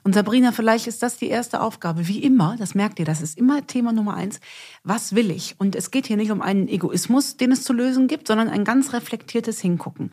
Und 0.04 0.14
Sabrina, 0.14 0.52
vielleicht 0.52 0.86
ist 0.86 1.02
das 1.02 1.16
die 1.16 1.28
erste 1.28 1.60
Aufgabe. 1.60 2.06
Wie 2.06 2.22
immer, 2.22 2.56
das 2.58 2.74
merkt 2.74 2.98
ihr, 2.98 3.04
das 3.04 3.20
ist 3.20 3.36
immer 3.36 3.66
Thema 3.66 3.92
Nummer 3.92 4.14
eins. 4.14 4.40
Was 4.84 5.14
will 5.14 5.30
ich? 5.30 5.56
Und 5.58 5.74
es 5.74 5.90
geht 5.90 6.06
hier 6.06 6.16
nicht 6.16 6.30
um 6.30 6.40
einen 6.42 6.68
Egoismus, 6.68 7.36
den 7.36 7.52
es 7.52 7.64
zu 7.64 7.72
lösen 7.72 8.08
gibt, 8.08 8.28
sondern 8.28 8.48
ein 8.48 8.64
ganz 8.64 8.92
reflektiertes 8.92 9.60
Hingucken. 9.60 10.10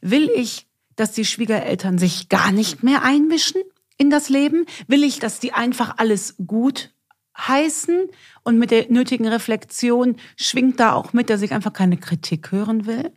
Will 0.00 0.30
ich, 0.34 0.66
dass 0.96 1.12
die 1.12 1.24
Schwiegereltern 1.24 1.98
sich 1.98 2.28
gar 2.28 2.50
nicht 2.50 2.82
mehr 2.82 3.02
einmischen? 3.02 3.62
In 3.98 4.10
das 4.10 4.28
Leben? 4.28 4.64
Will 4.86 5.04
ich, 5.04 5.18
dass 5.18 5.40
die 5.40 5.52
einfach 5.52 5.94
alles 5.98 6.36
gut 6.46 6.90
heißen 7.36 8.08
und 8.42 8.58
mit 8.58 8.70
der 8.70 8.90
nötigen 8.90 9.28
Reflexion 9.28 10.16
schwingt 10.36 10.80
da 10.80 10.92
auch 10.92 11.12
mit, 11.12 11.30
dass 11.30 11.42
ich 11.42 11.52
einfach 11.52 11.72
keine 11.72 11.96
Kritik 11.96 12.50
hören 12.50 12.86
will? 12.86 13.12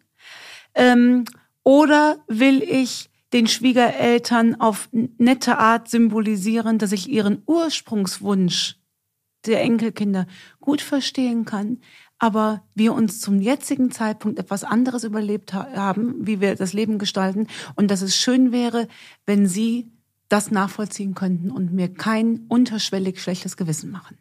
Ähm, 0.75 1.25
oder 1.63 2.23
will 2.27 2.61
ich 2.61 3.09
den 3.33 3.47
Schwiegereltern 3.47 4.59
auf 4.59 4.89
nette 4.91 5.57
Art 5.57 5.89
symbolisieren, 5.89 6.77
dass 6.77 6.91
ich 6.91 7.09
ihren 7.09 7.43
Ursprungswunsch 7.45 8.77
der 9.45 9.61
Enkelkinder 9.61 10.27
gut 10.59 10.81
verstehen 10.81 11.45
kann, 11.45 11.79
aber 12.19 12.63
wir 12.75 12.93
uns 12.93 13.19
zum 13.19 13.41
jetzigen 13.41 13.89
Zeitpunkt 13.89 14.38
etwas 14.38 14.63
anderes 14.63 15.03
überlebt 15.03 15.53
haben, 15.53 16.27
wie 16.27 16.39
wir 16.39 16.55
das 16.55 16.73
Leben 16.73 17.00
gestalten 17.00 17.47
und 17.75 17.89
dass 17.89 18.03
es 18.03 18.15
schön 18.15 18.51
wäre, 18.51 18.88
wenn 19.25 19.47
sie 19.47 19.91
das 20.31 20.51
nachvollziehen 20.51 21.13
könnten 21.13 21.51
und 21.51 21.73
mir 21.73 21.93
kein 21.93 22.45
unterschwellig 22.47 23.21
schlechtes 23.21 23.57
Gewissen 23.57 23.91
machen. 23.91 24.17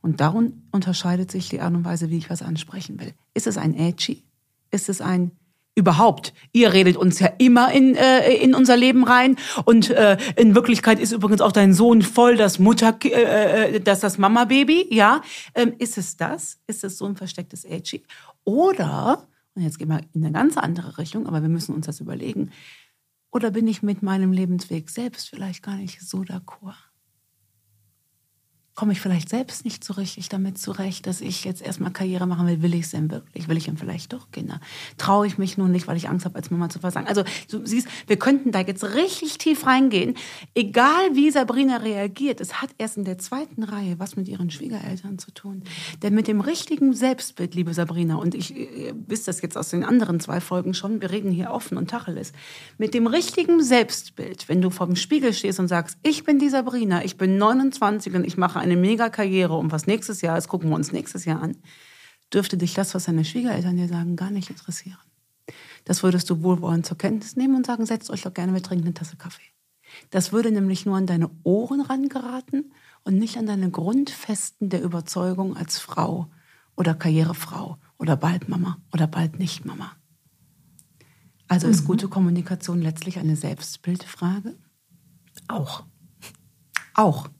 Und 0.00 0.20
darum 0.20 0.62
unterscheidet 0.72 1.30
sich 1.30 1.48
die 1.48 1.60
Art 1.60 1.74
und 1.74 1.84
Weise, 1.84 2.10
wie 2.10 2.18
ich 2.18 2.30
was 2.30 2.42
ansprechen 2.42 3.00
will. 3.00 3.12
Ist 3.34 3.46
es 3.46 3.56
ein 3.58 3.74
Edgy? 3.74 4.24
Ist 4.70 4.88
es 4.88 5.00
ein 5.00 5.32
überhaupt? 5.74 6.34
Ihr 6.52 6.72
redet 6.72 6.96
uns 6.96 7.20
ja 7.20 7.28
immer 7.38 7.72
in, 7.72 7.94
äh, 7.94 8.34
in 8.34 8.54
unser 8.54 8.76
Leben 8.76 9.04
rein 9.04 9.36
und 9.64 9.90
äh, 9.90 10.16
in 10.36 10.54
Wirklichkeit 10.54 10.98
ist 10.98 11.12
übrigens 11.12 11.40
auch 11.40 11.52
dein 11.52 11.72
Sohn 11.72 12.02
voll 12.02 12.36
das 12.36 12.58
Mutter, 12.58 12.96
äh, 13.04 13.76
äh, 13.76 13.80
das 13.80 14.00
das 14.00 14.18
Mama-Baby, 14.18 14.88
ja? 14.90 15.22
Ähm, 15.54 15.74
ist 15.78 15.98
es 15.98 16.16
das? 16.16 16.58
Ist 16.66 16.82
es 16.82 16.98
so 16.98 17.06
ein 17.06 17.16
verstecktes 17.16 17.64
Edgy? 17.64 18.02
Oder, 18.44 19.26
und 19.54 19.62
jetzt 19.62 19.78
gehen 19.78 19.88
wir 19.88 20.00
in 20.14 20.24
eine 20.24 20.32
ganz 20.32 20.56
andere 20.56 20.98
Richtung, 20.98 21.26
aber 21.28 21.42
wir 21.42 21.48
müssen 21.48 21.74
uns 21.74 21.86
das 21.86 22.00
überlegen, 22.00 22.50
oder 23.30 23.50
bin 23.50 23.66
ich 23.68 23.82
mit 23.82 24.02
meinem 24.02 24.32
Lebensweg 24.32 24.90
selbst 24.90 25.28
vielleicht 25.30 25.62
gar 25.62 25.76
nicht 25.76 26.00
so 26.02 26.24
d'accord? 26.24 26.87
Komme 28.78 28.92
ich 28.92 29.00
vielleicht 29.00 29.28
selbst 29.28 29.64
nicht 29.64 29.82
so 29.82 29.94
richtig 29.94 30.28
damit 30.28 30.56
zurecht, 30.56 31.08
dass 31.08 31.20
ich 31.20 31.42
jetzt 31.42 31.62
erstmal 31.62 31.90
Karriere 31.90 32.28
machen 32.28 32.46
will. 32.46 32.62
Will 32.62 32.74
ich 32.74 32.82
es 32.82 32.92
denn 32.92 33.10
wirklich? 33.10 33.48
Will 33.48 33.56
ich 33.56 33.64
denn 33.64 33.76
vielleicht 33.76 34.12
doch 34.12 34.30
Kinder? 34.30 34.60
Traue 34.98 35.26
ich 35.26 35.36
mich 35.36 35.58
nun 35.58 35.72
nicht, 35.72 35.88
weil 35.88 35.96
ich 35.96 36.08
Angst 36.08 36.24
habe, 36.24 36.36
als 36.36 36.52
Mama 36.52 36.68
zu 36.68 36.78
versagen? 36.78 37.08
Also 37.08 37.24
du 37.50 37.66
siehst, 37.66 37.88
wir 38.06 38.20
könnten 38.20 38.52
da 38.52 38.60
jetzt 38.60 38.84
richtig 38.84 39.38
tief 39.38 39.66
reingehen. 39.66 40.14
Egal 40.54 41.14
wie 41.14 41.28
Sabrina 41.32 41.78
reagiert, 41.78 42.40
es 42.40 42.62
hat 42.62 42.70
erst 42.78 42.98
in 42.98 43.02
der 43.02 43.18
zweiten 43.18 43.64
Reihe 43.64 43.98
was 43.98 44.14
mit 44.14 44.28
ihren 44.28 44.48
Schwiegereltern 44.48 45.18
zu 45.18 45.32
tun. 45.32 45.64
Denn 46.04 46.14
mit 46.14 46.28
dem 46.28 46.40
richtigen 46.40 46.92
Selbstbild, 46.92 47.56
liebe 47.56 47.74
Sabrina, 47.74 48.14
und 48.14 48.36
ich 48.36 48.54
wisst 49.08 49.26
das 49.26 49.42
jetzt 49.42 49.58
aus 49.58 49.70
den 49.70 49.82
anderen 49.82 50.20
zwei 50.20 50.40
Folgen 50.40 50.72
schon, 50.72 51.00
wir 51.00 51.10
reden 51.10 51.32
hier 51.32 51.50
offen 51.50 51.78
und 51.78 51.90
tacheles. 51.90 52.30
Mit 52.78 52.94
dem 52.94 53.08
richtigen 53.08 53.60
Selbstbild, 53.60 54.48
wenn 54.48 54.62
du 54.62 54.70
vor 54.70 54.86
dem 54.86 54.94
Spiegel 54.94 55.32
stehst 55.32 55.58
und 55.58 55.66
sagst, 55.66 55.98
ich 56.04 56.22
bin 56.22 56.38
die 56.38 56.48
Sabrina, 56.48 57.04
ich 57.04 57.16
bin 57.16 57.38
29 57.38 58.14
und 58.14 58.24
ich 58.24 58.36
mache 58.36 58.67
eine 58.70 58.80
Mega-Karriere 58.80 59.56
und 59.56 59.72
was 59.72 59.86
nächstes 59.86 60.20
Jahr 60.20 60.38
ist, 60.38 60.48
gucken 60.48 60.70
wir 60.70 60.76
uns 60.76 60.92
nächstes 60.92 61.24
Jahr 61.24 61.42
an, 61.42 61.56
dürfte 62.32 62.56
dich 62.56 62.74
das, 62.74 62.94
was 62.94 63.04
deine 63.04 63.24
Schwiegereltern 63.24 63.76
dir 63.76 63.88
sagen, 63.88 64.16
gar 64.16 64.30
nicht 64.30 64.50
interessieren. 64.50 64.98
Das 65.84 66.02
würdest 66.02 66.28
du 66.28 66.42
wohlwollend 66.42 66.84
zur 66.84 66.98
Kenntnis 66.98 67.36
nehmen 67.36 67.56
und 67.56 67.66
sagen, 67.66 67.86
setzt 67.86 68.10
euch 68.10 68.22
doch 68.22 68.34
gerne, 68.34 68.52
wir 68.52 68.62
trinken 68.62 68.84
eine 68.84 68.94
Tasse 68.94 69.16
Kaffee. 69.16 69.42
Das 70.10 70.32
würde 70.32 70.50
nämlich 70.50 70.84
nur 70.84 70.96
an 70.96 71.06
deine 71.06 71.30
Ohren 71.44 71.80
rangeraten 71.80 72.72
und 73.04 73.18
nicht 73.18 73.38
an 73.38 73.46
deine 73.46 73.70
Grundfesten 73.70 74.68
der 74.68 74.82
Überzeugung 74.82 75.56
als 75.56 75.78
Frau 75.78 76.30
oder 76.76 76.94
Karrierefrau 76.94 77.78
oder 77.98 78.16
bald 78.16 78.48
Mama 78.48 78.78
oder 78.92 79.06
bald 79.06 79.38
nicht 79.38 79.64
Mama. 79.64 79.92
Also 81.48 81.66
ist 81.66 81.82
mhm. 81.82 81.86
gute 81.86 82.08
Kommunikation 82.08 82.82
letztlich 82.82 83.18
eine 83.18 83.36
Selbstbildfrage? 83.36 84.56
Auch. 85.48 85.84
Auch. 86.94 87.30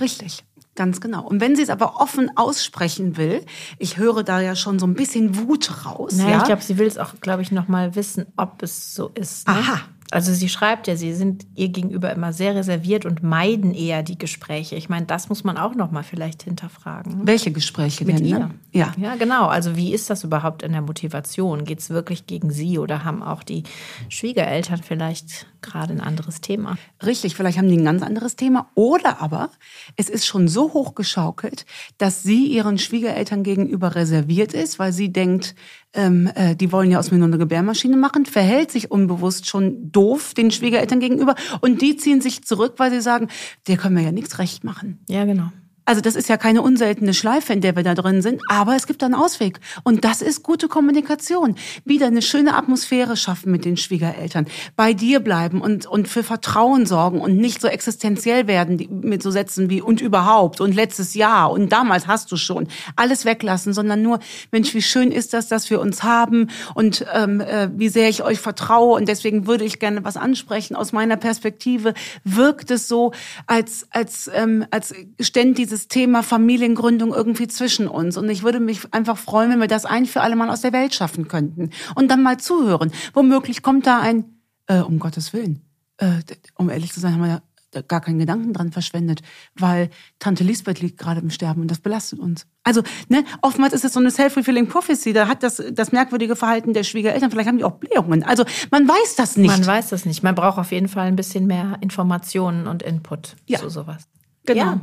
Richtig. 0.00 0.44
Ganz 0.76 1.00
genau. 1.00 1.24
Und 1.24 1.40
wenn 1.40 1.54
sie 1.54 1.62
es 1.62 1.70
aber 1.70 2.00
offen 2.00 2.36
aussprechen 2.36 3.16
will, 3.16 3.44
ich 3.78 3.96
höre 3.96 4.24
da 4.24 4.40
ja 4.40 4.56
schon 4.56 4.80
so 4.80 4.86
ein 4.86 4.94
bisschen 4.94 5.36
Wut 5.36 5.86
raus. 5.86 6.16
Naja, 6.16 6.30
ja? 6.30 6.38
ich 6.38 6.44
glaube, 6.44 6.62
sie 6.62 6.78
will 6.78 6.86
es 6.86 6.98
auch, 6.98 7.14
glaube 7.20 7.42
ich, 7.42 7.52
noch 7.52 7.68
mal 7.68 7.94
wissen, 7.94 8.26
ob 8.36 8.60
es 8.62 8.94
so 8.94 9.08
ist. 9.14 9.46
Ne? 9.46 9.54
Aha. 9.54 9.80
Also 10.10 10.32
sie 10.32 10.48
schreibt 10.48 10.86
ja, 10.86 10.96
sie 10.96 11.14
sind 11.14 11.46
ihr 11.54 11.68
gegenüber 11.68 12.12
immer 12.12 12.32
sehr 12.32 12.54
reserviert 12.54 13.04
und 13.04 13.22
meiden 13.22 13.74
eher 13.74 14.02
die 14.02 14.18
Gespräche. 14.18 14.76
Ich 14.76 14.88
meine, 14.88 15.06
das 15.06 15.28
muss 15.28 15.44
man 15.44 15.56
auch 15.56 15.74
noch 15.74 15.90
mal 15.90 16.02
vielleicht 16.02 16.42
hinterfragen. 16.42 17.26
Welche 17.26 17.50
Gespräche 17.50 18.04
mit 18.04 18.18
denn? 18.18 18.26
Ihr? 18.26 18.38
Ne? 18.38 18.50
Ja. 18.72 18.92
ja, 18.96 19.16
genau. 19.16 19.46
Also 19.46 19.76
wie 19.76 19.92
ist 19.92 20.10
das 20.10 20.24
überhaupt 20.24 20.62
in 20.62 20.72
der 20.72 20.82
Motivation? 20.82 21.64
Geht 21.64 21.80
es 21.80 21.90
wirklich 21.90 22.26
gegen 22.26 22.50
sie 22.50 22.78
oder 22.78 23.04
haben 23.04 23.22
auch 23.22 23.42
die 23.42 23.64
Schwiegereltern 24.08 24.82
vielleicht 24.82 25.46
gerade 25.62 25.92
ein 25.92 26.00
anderes 26.00 26.40
Thema? 26.40 26.76
Richtig, 27.04 27.34
vielleicht 27.34 27.58
haben 27.58 27.68
die 27.68 27.78
ein 27.78 27.84
ganz 27.84 28.02
anderes 28.02 28.36
Thema. 28.36 28.70
Oder 28.74 29.20
aber 29.20 29.50
es 29.96 30.08
ist 30.08 30.26
schon 30.26 30.48
so 30.48 30.74
hochgeschaukelt, 30.74 31.66
dass 31.98 32.22
sie 32.22 32.46
ihren 32.46 32.78
Schwiegereltern 32.78 33.42
gegenüber 33.42 33.94
reserviert 33.94 34.52
ist, 34.52 34.78
weil 34.78 34.92
sie 34.92 35.12
denkt, 35.12 35.54
ähm, 35.94 36.30
äh, 36.34 36.54
die 36.56 36.72
wollen 36.72 36.90
ja 36.90 36.98
aus 36.98 37.10
mir 37.10 37.18
nur 37.18 37.28
eine 37.28 37.38
Gebärmaschine 37.38 37.96
machen, 37.96 38.26
verhält 38.26 38.70
sich 38.70 38.90
unbewusst 38.90 39.48
schon 39.48 39.90
doof 39.90 40.34
den 40.34 40.50
Schwiegereltern 40.50 41.00
gegenüber 41.00 41.34
und 41.60 41.82
die 41.82 41.96
ziehen 41.96 42.20
sich 42.20 42.44
zurück, 42.44 42.74
weil 42.78 42.90
sie 42.90 43.00
sagen, 43.00 43.28
der 43.66 43.76
können 43.76 43.96
wir 43.96 44.02
ja 44.02 44.12
nichts 44.12 44.38
recht 44.38 44.64
machen. 44.64 44.98
Ja, 45.08 45.24
genau. 45.24 45.50
Also 45.84 46.00
das 46.00 46.14
ist 46.14 46.28
ja 46.28 46.36
keine 46.36 46.62
unseltene 46.62 47.14
Schleife, 47.14 47.52
in 47.52 47.60
der 47.60 47.76
wir 47.76 47.82
da 47.82 47.94
drin 47.94 48.22
sind, 48.22 48.40
aber 48.48 48.76
es 48.76 48.86
gibt 48.86 49.02
einen 49.02 49.14
Ausweg. 49.14 49.60
Und 49.82 50.04
das 50.04 50.22
ist 50.22 50.42
gute 50.42 50.68
Kommunikation. 50.68 51.56
Wieder 51.84 52.06
eine 52.06 52.22
schöne 52.22 52.56
Atmosphäre 52.56 53.16
schaffen 53.16 53.50
mit 53.50 53.64
den 53.64 53.76
Schwiegereltern. 53.76 54.46
Bei 54.76 54.94
dir 54.94 55.20
bleiben 55.20 55.60
und, 55.60 55.86
und 55.86 56.08
für 56.08 56.22
Vertrauen 56.22 56.86
sorgen 56.86 57.20
und 57.20 57.36
nicht 57.36 57.60
so 57.60 57.68
existenziell 57.68 58.46
werden 58.46 58.86
mit 59.02 59.22
so 59.22 59.30
Sätzen 59.30 59.70
wie 59.70 59.80
und 59.80 60.00
überhaupt 60.00 60.60
und 60.60 60.74
letztes 60.74 61.14
Jahr 61.14 61.50
und 61.50 61.70
damals 61.72 62.06
hast 62.06 62.30
du 62.30 62.36
schon. 62.36 62.68
Alles 62.96 63.24
weglassen, 63.24 63.72
sondern 63.72 64.02
nur, 64.02 64.20
Mensch, 64.52 64.74
wie 64.74 64.82
schön 64.82 65.10
ist 65.10 65.32
das, 65.32 65.48
dass 65.48 65.70
wir 65.70 65.80
uns 65.80 66.02
haben 66.02 66.50
und 66.74 67.04
ähm, 67.12 67.40
äh, 67.40 67.68
wie 67.74 67.88
sehr 67.88 68.08
ich 68.08 68.22
euch 68.22 68.38
vertraue 68.38 68.96
und 68.96 69.08
deswegen 69.08 69.46
würde 69.46 69.64
ich 69.64 69.78
gerne 69.78 70.04
was 70.04 70.16
ansprechen. 70.16 70.76
Aus 70.76 70.92
meiner 70.92 71.16
Perspektive 71.16 71.94
wirkt 72.22 72.70
es 72.70 72.88
so, 72.88 73.12
als, 73.46 73.86
als, 73.90 74.30
ähm, 74.34 74.66
als 74.70 74.94
ständig 75.20 75.54
diese 75.64 75.73
dieses 75.74 75.88
Thema 75.88 76.22
Familiengründung 76.22 77.12
irgendwie 77.12 77.48
zwischen 77.48 77.88
uns. 77.88 78.16
Und 78.16 78.28
ich 78.28 78.44
würde 78.44 78.60
mich 78.60 78.92
einfach 78.92 79.18
freuen, 79.18 79.50
wenn 79.50 79.60
wir 79.60 79.66
das 79.66 79.84
ein 79.84 80.06
für 80.06 80.20
alle 80.20 80.36
Mal 80.36 80.50
aus 80.50 80.60
der 80.60 80.72
Welt 80.72 80.94
schaffen 80.94 81.26
könnten. 81.26 81.70
Und 81.96 82.10
dann 82.10 82.22
mal 82.22 82.38
zuhören. 82.38 82.92
Womöglich 83.12 83.62
kommt 83.62 83.86
da 83.86 84.00
ein, 84.00 84.24
äh, 84.68 84.80
um 84.80 85.00
Gottes 85.00 85.32
Willen, 85.32 85.62
äh, 85.98 86.20
um 86.54 86.70
ehrlich 86.70 86.92
zu 86.92 87.00
sein, 87.00 87.14
haben 87.14 87.22
wir 87.22 87.28
ja 87.28 87.42
gar 87.88 88.00
keinen 88.00 88.20
Gedanken 88.20 88.52
dran 88.52 88.70
verschwendet, 88.70 89.22
weil 89.56 89.90
Tante 90.20 90.44
Lisbeth 90.44 90.80
liegt 90.80 90.96
gerade 90.96 91.20
im 91.20 91.30
Sterben 91.30 91.62
und 91.62 91.68
das 91.68 91.80
belastet 91.80 92.20
uns. 92.20 92.46
Also, 92.62 92.84
ne, 93.08 93.24
oftmals 93.42 93.72
ist 93.72 93.84
es 93.84 93.94
so 93.94 93.98
eine 93.98 94.12
self-fulfilling 94.12 94.68
prophecy, 94.68 95.12
da 95.12 95.26
hat 95.26 95.42
das, 95.42 95.60
das 95.72 95.90
merkwürdige 95.90 96.36
Verhalten 96.36 96.72
der 96.72 96.84
Schwiegereltern, 96.84 97.32
vielleicht 97.32 97.48
haben 97.48 97.58
die 97.58 97.64
auch 97.64 97.78
Blähungen. 97.78 98.22
Also, 98.22 98.44
man 98.70 98.86
weiß 98.86 99.16
das 99.16 99.36
nicht. 99.36 99.50
Man 99.50 99.66
weiß 99.66 99.88
das 99.88 100.04
nicht. 100.04 100.22
Man 100.22 100.36
braucht 100.36 100.58
auf 100.58 100.70
jeden 100.70 100.86
Fall 100.86 101.08
ein 101.08 101.16
bisschen 101.16 101.48
mehr 101.48 101.78
Informationen 101.80 102.68
und 102.68 102.84
Input 102.84 103.34
ja. 103.46 103.58
zu 103.58 103.68
sowas. 103.70 104.04
Genau. 104.46 104.60
Ja. 104.60 104.80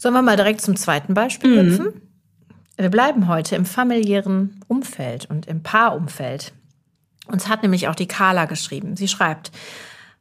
Sollen 0.00 0.14
wir 0.14 0.22
mal 0.22 0.36
direkt 0.36 0.62
zum 0.62 0.76
zweiten 0.76 1.12
Beispiel 1.12 1.62
mhm. 1.62 1.68
hüpfen? 1.68 2.02
Wir 2.78 2.88
bleiben 2.88 3.28
heute 3.28 3.54
im 3.54 3.66
familiären 3.66 4.62
Umfeld 4.66 5.28
und 5.28 5.44
im 5.44 5.62
Paarumfeld. 5.62 6.54
Uns 7.26 7.48
hat 7.48 7.62
nämlich 7.62 7.86
auch 7.86 7.94
die 7.94 8.08
Carla 8.08 8.46
geschrieben. 8.46 8.96
Sie 8.96 9.08
schreibt, 9.08 9.52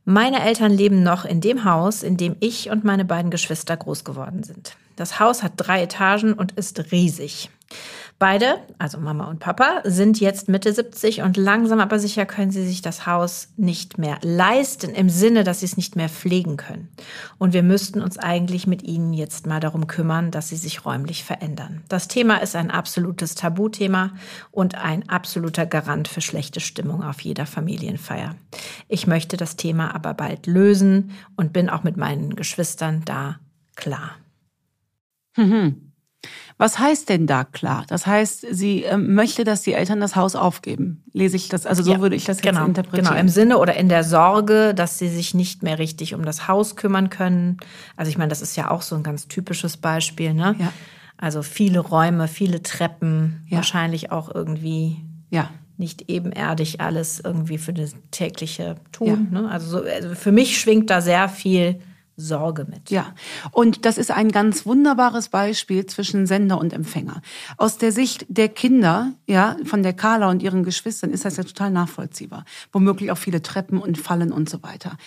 meine 0.03 0.43
Eltern 0.43 0.74
leben 0.74 1.01
noch 1.01 1.24
in 1.24 1.39
dem 1.39 1.63
Haus, 1.63 2.03
in 2.03 2.17
dem 2.17 2.36
ich 2.41 2.69
und 2.69 2.83
meine 2.83 3.05
beiden 3.05 3.31
Geschwister 3.31 3.77
groß 3.77 4.03
geworden 4.03 4.43
sind. 4.43 4.75
Das 4.98 5.21
Haus 5.21 5.43
hat 5.43 5.53
drei 5.55 5.83
Etagen 5.83 6.33
und 6.33 6.51
ist 6.51 6.91
riesig. 6.91 7.50
Beide, 8.20 8.58
also 8.80 9.00
Mama 9.00 9.30
und 9.30 9.40
Papa, 9.40 9.82
sind 9.86 10.20
jetzt 10.20 10.50
Mitte 10.50 10.74
70 10.74 11.22
und 11.22 11.38
langsam 11.38 11.80
aber 11.80 12.00
sicher 12.00 12.26
können 12.26 12.52
sie 12.52 12.68
sich 12.68 12.82
das 12.82 13.06
Haus 13.06 13.48
nicht 13.56 13.98
mehr 13.98 14.18
leisten, 14.22 14.94
im 14.94 15.10
Sinne, 15.10 15.46
dass 15.46 15.62
sie 15.62 15.68
es 15.68 15.78
nicht 15.78 15.96
mehr 15.96 16.10
pflegen 16.10 16.58
können. 16.58 16.90
Und 17.38 17.54
wir 17.54 17.64
müssten 17.64 18.02
uns 18.02 18.18
eigentlich 18.18 18.68
mit 18.68 18.84
ihnen 18.84 19.14
jetzt 19.14 19.48
mal 19.48 19.62
darum 19.62 19.88
kümmern, 19.88 20.32
dass 20.32 20.50
sie 20.50 20.58
sich 20.58 20.86
räumlich 20.86 21.24
verändern. 21.24 21.82
Das 21.88 22.10
Thema 22.10 22.42
ist 22.42 22.58
ein 22.58 22.72
absolutes 22.72 23.36
Tabuthema 23.36 24.12
und 24.52 24.76
ein 24.76 25.08
absoluter 25.08 25.66
Garant 25.66 26.10
für 26.10 26.20
schlechte 26.20 26.60
Stimmung 26.60 27.02
auf 27.04 27.22
jeder 27.22 27.46
Familienfeier. 27.46 28.36
Ich 28.90 29.08
möchte 29.08 29.38
das 29.38 29.56
Thema 29.56 29.96
aber 29.96 30.14
bald 30.14 30.46
lösen 30.46 31.12
und 31.38 31.54
bin 31.54 31.70
auch 31.70 31.84
mit 31.84 31.96
meinen 31.96 32.36
Geschwistern 32.36 33.04
da 33.06 33.40
klar. 33.78 34.18
Mhm. 35.38 35.88
Was 36.60 36.78
heißt 36.78 37.08
denn 37.08 37.25
da 37.25 37.46
klar? 37.46 37.86
Das 37.88 38.06
heißt, 38.06 38.46
sie 38.51 38.84
ähm, 38.84 39.16
möchte, 39.16 39.46
dass 39.46 39.62
die 39.62 39.72
Eltern 39.72 40.01
das 40.01 40.18
Haus 40.18 40.36
aufgeben. 40.36 41.01
Lese 41.13 41.38
ich 41.38 41.48
das, 41.48 41.66
also 41.66 41.84
so 41.84 41.94
ja, 41.94 42.01
würde 42.01 42.18
ich 42.18 42.25
das 42.25 42.42
genau, 42.42 42.60
jetzt 42.60 42.68
interpretieren. 42.68 43.06
Genau, 43.06 43.18
im 43.18 43.30
Sinne 43.30 43.60
oder 43.60 43.78
in 43.78 43.88
der 43.88 44.04
Sorge, 44.04 44.74
dass 44.75 45.00
sie 45.00 45.08
sich 45.08 45.34
nicht 45.34 45.63
mehr 45.63 45.80
richtig 45.80 46.13
um 46.16 46.25
das 46.25 46.50
Haus 46.50 46.75
kümmern 46.75 47.10
können. 47.10 47.60
Also 47.96 48.10
ich 48.10 48.18
meine, 48.18 48.28
das 48.28 48.42
ist 48.42 48.58
ja 48.58 48.72
auch 48.72 48.82
so 48.82 48.98
ein 48.98 49.04
ganz 49.04 49.30
typisches 49.30 49.78
Beispiel, 49.78 50.34
ne? 50.34 50.58
Ja. 50.60 50.74
Also 51.16 51.44
viele 51.44 51.80
Räume, 51.80 52.28
viele 52.28 52.62
Treppen, 52.62 53.46
ja. 53.48 53.58
wahrscheinlich 53.58 54.12
auch 54.12 54.34
irgendwie 54.36 54.98
ja. 55.30 55.50
nicht 55.78 56.10
ebenerdig 56.10 56.82
alles 56.82 57.22
irgendwie 57.22 57.58
für 57.58 57.72
das 57.72 57.96
tägliche 58.12 58.75
Tun. 58.92 59.30
Ja. 59.32 59.42
Ne? 59.42 59.50
Also, 59.50 59.80
so, 59.80 59.86
also 59.86 60.13
für 60.13 60.34
mich 60.34 60.60
schwingt 60.60 60.89
da 60.89 61.00
sehr 61.00 61.30
viel 61.30 61.80
Sorge 62.20 62.66
mit. 62.70 62.92
Ja, 62.92 63.14
und 63.52 63.86
das 63.86 63.98
ist 63.98 64.12
ein 64.12 64.32
ganz 64.32 64.66
wunderbares 64.66 65.30
Beispiel 65.30 65.86
zwischen 65.86 66.28
Sender 66.28 66.60
und 66.60 66.74
Empfänger. 66.74 67.22
Aus 67.58 67.78
der 67.78 67.92
Sicht 67.92 68.26
der 68.30 68.50
Kinder, 68.50 69.14
ja, 69.28 69.58
von 69.64 69.84
der 69.84 69.94
Carla 69.94 70.30
und 70.30 70.44
ihren 70.44 70.64
Geschwistern 70.64 71.12
ist 71.12 71.26
das 71.26 71.38
ja 71.38 71.44
total 71.44 71.72
nachvollziehbar. 71.72 72.46
Womöglich 72.72 73.12
auch 73.12 73.18
viele 73.18 73.42
Treppen 73.42 73.80
und 73.80 73.98
Fallen 73.98 74.32
und 74.32 74.50
so 74.50 74.62
weiter. 74.64 74.98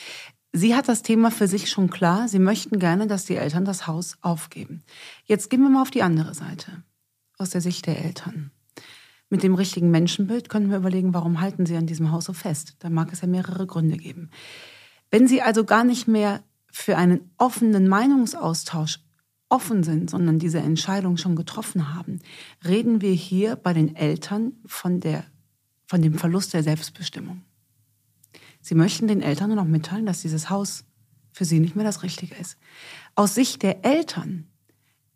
Sie 0.53 0.75
hat 0.75 0.89
das 0.89 1.03
Thema 1.03 1.31
für 1.31 1.49
sich 1.49 1.71
schon 1.71 1.89
klar. 1.89 2.29
Sie 2.29 2.39
möchten 2.39 2.79
gerne, 2.79 3.07
dass 3.07 3.25
die 3.25 3.37
Eltern 3.37 3.65
das 3.65 3.87
Haus 3.87 4.19
aufgeben. 4.21 4.83
Jetzt 5.25 5.49
gehen 5.49 5.63
wir 5.63 5.71
mal 5.71 5.83
auf 5.83 5.91
die 5.91 6.03
andere 6.03 6.35
Seite. 6.35 6.83
Aus 7.39 7.51
der 7.51 7.63
Sicht 7.63 7.87
der 7.87 8.05
Eltern. 8.05 8.51
Mit 9.31 9.43
dem 9.43 9.55
richtigen 9.55 9.91
Menschenbild 9.91 10.51
können 10.51 10.69
wir 10.71 10.77
überlegen, 10.77 11.15
warum 11.15 11.41
halten 11.41 11.65
sie 11.65 11.77
an 11.79 11.87
diesem 11.87 12.13
Haus 12.13 12.27
so 12.27 12.35
fest? 12.35 12.77
Da 12.81 12.91
mag 12.91 13.11
es 13.15 13.23
ja 13.23 13.29
mehrere 13.29 13.67
Gründe 13.67 13.97
geben. 13.97 14.31
Wenn 15.11 15.27
sie 15.27 15.41
also 15.41 15.65
gar 15.65 15.85
nicht 15.85 16.07
mehr 16.07 16.43
für 16.73 16.97
einen 16.97 17.31
offenen 17.37 17.87
Meinungsaustausch 17.87 18.99
offen 19.49 19.83
sind, 19.85 20.11
sondern 20.11 20.39
diese 20.39 20.59
Entscheidung 20.59 21.19
schon 21.19 21.37
getroffen 21.37 21.95
haben, 21.95 22.21
reden 22.65 23.03
wir 23.03 23.13
hier 23.13 23.55
bei 23.55 23.75
den 23.75 23.95
Eltern 23.95 24.53
von, 24.65 24.99
der, 24.99 25.25
von 25.87 26.01
dem 26.01 26.15
Verlust 26.15 26.55
der 26.55 26.63
Selbstbestimmung. 26.63 27.43
Sie 28.63 28.75
möchten 28.75 29.07
den 29.07 29.21
Eltern 29.21 29.49
nur 29.49 29.57
noch 29.57 29.67
mitteilen, 29.67 30.07
dass 30.07 30.23
dieses 30.23 30.49
Haus 30.49 30.85
für 31.33 31.45
sie 31.45 31.61
nicht 31.61 31.77
mehr 31.77 31.85
das 31.85 32.03
Richtige 32.03 32.35
ist. 32.35 32.57
Aus 33.15 33.35
Sicht 33.35 33.63
der 33.63 33.85
Eltern 33.85 34.47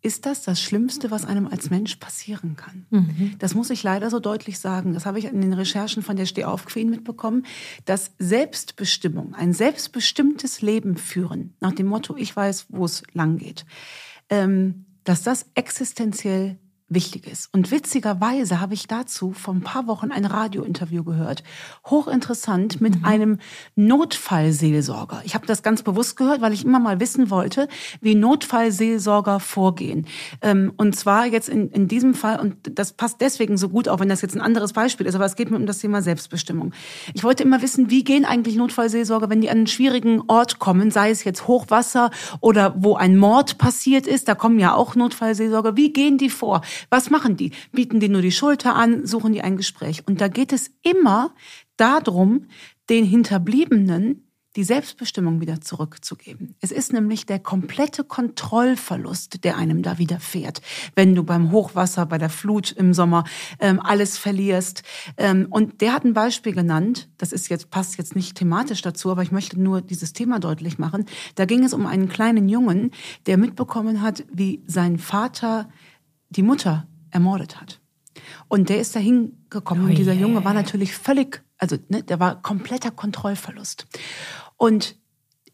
ist 0.07 0.25
das 0.25 0.41
das 0.41 0.61
Schlimmste, 0.61 1.11
was 1.11 1.25
einem 1.25 1.47
als 1.47 1.69
Mensch 1.69 1.97
passieren 1.97 2.55
kann. 2.55 2.85
Mhm. 2.89 3.35
Das 3.39 3.53
muss 3.53 3.69
ich 3.69 3.83
leider 3.83 4.09
so 4.09 4.19
deutlich 4.19 4.57
sagen. 4.57 4.93
Das 4.93 5.05
habe 5.05 5.19
ich 5.19 5.25
in 5.25 5.41
den 5.41 5.51
Recherchen 5.51 6.01
von 6.01 6.15
der 6.15 6.25
Stehauf 6.25 6.65
Queen 6.65 6.89
mitbekommen, 6.89 7.45
dass 7.83 8.11
Selbstbestimmung, 8.17 9.35
ein 9.35 9.53
selbstbestimmtes 9.53 10.61
Leben 10.61 10.95
führen, 10.95 11.53
nach 11.59 11.73
dem 11.73 11.87
Motto, 11.87 12.15
ich 12.15 12.33
weiß, 12.33 12.67
wo 12.69 12.85
es 12.85 13.03
lang 13.13 13.37
geht, 13.37 13.65
ähm, 14.29 14.85
dass 15.03 15.23
das 15.23 15.45
existenziell 15.55 16.57
wichtig 16.89 17.27
ist. 17.27 17.53
Und 17.53 17.69
witzigerweise 17.69 18.61
habe 18.61 18.73
ich 18.73 18.87
dazu 18.87 19.33
vor 19.33 19.53
ein 19.53 19.61
paar 19.61 19.87
Wochen 19.87 20.11
ein 20.11 20.23
Radiointerview 20.23 21.03
gehört. 21.03 21.43
Hochinteressant 21.85 22.79
mit 22.79 22.99
mhm. 22.99 23.05
einem 23.05 23.39
Notfallseelsorger. 23.75 25.21
Ich 25.25 25.35
habe 25.35 25.45
das 25.45 25.63
ganz 25.63 25.83
bewusst 25.83 26.15
gehört, 26.15 26.39
weil 26.39 26.53
ich 26.53 26.63
immer 26.63 26.79
mal 26.79 27.01
wissen 27.01 27.29
wollte, 27.29 27.67
wie 27.99 28.15
Notfallseelsorger 28.15 29.41
vorgehen. 29.41 30.07
Ähm, 30.41 30.71
und 30.77 30.95
zwar 30.95 31.25
jetzt 31.25 31.49
in, 31.49 31.69
in 31.71 31.89
diesem 31.89 32.13
Fall, 32.13 32.39
und 32.39 32.55
das 32.63 32.93
passt 32.93 33.19
deswegen 33.19 33.57
so 33.57 33.67
gut, 33.67 33.89
auch 33.89 33.99
wenn 33.99 34.09
das 34.09 34.21
jetzt 34.21 34.35
ein 34.35 34.41
anderes 34.41 34.71
Beispiel 34.71 35.07
ist, 35.07 35.15
aber 35.15 35.25
es 35.25 35.35
geht 35.35 35.51
mir 35.51 35.57
um 35.57 35.65
das 35.65 35.79
Thema 35.79 36.01
Selbstbestimmung. 36.01 36.71
Ich 37.13 37.23
wollte 37.25 37.43
immer 37.43 37.61
wissen, 37.61 37.89
wie 37.89 38.05
gehen 38.05 38.23
eigentlich 38.23 38.55
Notfallseelsorger, 38.55 39.29
wenn 39.29 39.41
die 39.41 39.49
an 39.49 39.57
einen 39.57 39.67
schwierigen 39.67 40.21
Ort 40.27 40.59
kommen, 40.59 40.89
sei 40.91 41.09
es 41.09 41.25
jetzt 41.25 41.47
Hochwasser 41.47 42.11
oder 42.39 42.75
wo 42.77 42.95
ein 42.95 43.17
Mord 43.17 43.57
passiert 43.57 44.07
ist, 44.07 44.29
da 44.29 44.35
kommen 44.35 44.57
ja 44.57 44.73
auch 44.73 44.95
Notfallseelsorger. 44.95 45.75
Wie 45.75 45.91
gehen 45.91 46.17
die 46.17 46.29
vor? 46.29 46.61
Was 46.89 47.09
machen 47.09 47.37
die? 47.37 47.51
Bieten 47.71 47.99
die 47.99 48.09
nur 48.09 48.21
die 48.21 48.31
Schulter 48.31 48.75
an, 48.75 49.05
suchen 49.05 49.33
die 49.33 49.41
ein 49.41 49.57
Gespräch. 49.57 50.03
Und 50.07 50.21
da 50.21 50.27
geht 50.27 50.53
es 50.53 50.71
immer 50.83 51.33
darum, 51.77 52.47
den 52.89 53.05
Hinterbliebenen 53.05 54.27
die 54.57 54.63
Selbstbestimmung 54.63 55.39
wieder 55.39 55.61
zurückzugeben. 55.61 56.55
Es 56.61 56.71
ist 56.71 56.91
nämlich 56.91 57.27
der 57.27 57.37
komplette 57.37 58.03
Kontrollverlust, 58.03 59.43
der 59.43 59.55
einem 59.55 59.83
da 59.83 59.99
widerfährt, 59.99 60.61
wenn 60.95 61.13
du 61.13 61.23
beim 61.23 61.51
Hochwasser, 61.51 62.07
bei 62.07 62.17
der 62.17 62.31
Flut 62.31 62.71
im 62.71 62.95
Sommer 62.95 63.23
ähm, 63.59 63.79
alles 63.79 64.17
verlierst. 64.17 64.81
Ähm, 65.17 65.45
und 65.51 65.81
der 65.81 65.93
hat 65.93 66.05
ein 66.05 66.13
Beispiel 66.13 66.53
genannt, 66.53 67.07
das 67.19 67.31
ist 67.31 67.49
jetzt, 67.49 67.69
passt 67.69 67.99
jetzt 67.99 68.15
nicht 68.15 68.35
thematisch 68.35 68.81
dazu, 68.81 69.11
aber 69.11 69.21
ich 69.21 69.31
möchte 69.31 69.61
nur 69.61 69.81
dieses 69.81 70.11
Thema 70.11 70.39
deutlich 70.39 70.79
machen. 70.79 71.05
Da 71.35 71.45
ging 71.45 71.63
es 71.63 71.73
um 71.73 71.85
einen 71.85 72.09
kleinen 72.09 72.49
Jungen, 72.49 72.89
der 73.27 73.37
mitbekommen 73.37 74.01
hat, 74.01 74.25
wie 74.33 74.63
sein 74.65 74.97
Vater 74.97 75.69
die 76.29 76.43
Mutter 76.43 76.87
ermordet 77.11 77.59
hat. 77.59 77.79
Und 78.47 78.69
der 78.69 78.79
ist 78.79 78.95
da 78.95 78.99
hingekommen 78.99 79.85
oh 79.85 79.89
und 79.89 79.97
dieser 79.97 80.13
Junge 80.13 80.43
war 80.43 80.53
natürlich 80.53 80.93
völlig, 80.95 81.43
also 81.57 81.77
ne, 81.89 82.03
der 82.03 82.19
war 82.19 82.41
kompletter 82.41 82.91
Kontrollverlust. 82.91 83.87
Und 84.57 84.97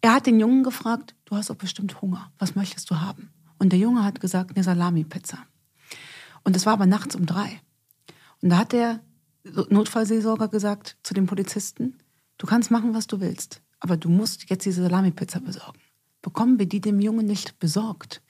er 0.01 0.13
hat 0.13 0.25
den 0.25 0.39
Jungen 0.39 0.63
gefragt, 0.63 1.15
du 1.25 1.35
hast 1.35 1.49
doch 1.49 1.55
bestimmt 1.55 2.01
Hunger, 2.01 2.31
was 2.37 2.55
möchtest 2.55 2.89
du 2.89 2.99
haben? 2.99 3.31
Und 3.57 3.71
der 3.71 3.79
Junge 3.79 4.03
hat 4.03 4.19
gesagt, 4.19 4.55
eine 4.55 4.63
Salami-Pizza. 4.63 5.39
Und 6.43 6.55
es 6.55 6.65
war 6.65 6.73
aber 6.73 6.85
nachts 6.85 7.15
um 7.15 7.25
drei. 7.25 7.61
Und 8.41 8.49
da 8.49 8.57
hat 8.57 8.73
der 8.73 8.99
Notfallseelsorger 9.43 10.47
gesagt 10.47 10.97
zu 11.03 11.13
dem 11.13 11.25
Polizisten, 11.25 11.97
du 12.37 12.47
kannst 12.47 12.71
machen, 12.71 12.93
was 12.93 13.07
du 13.07 13.19
willst, 13.19 13.61
aber 13.79 13.97
du 13.97 14.09
musst 14.09 14.49
jetzt 14.49 14.65
diese 14.65 14.83
Salami-Pizza 14.83 15.39
besorgen. 15.39 15.79
Bekommen 16.21 16.59
wir 16.59 16.65
die 16.65 16.81
dem 16.81 16.99
Jungen 16.99 17.25
nicht 17.25 17.59
besorgt, 17.59 18.21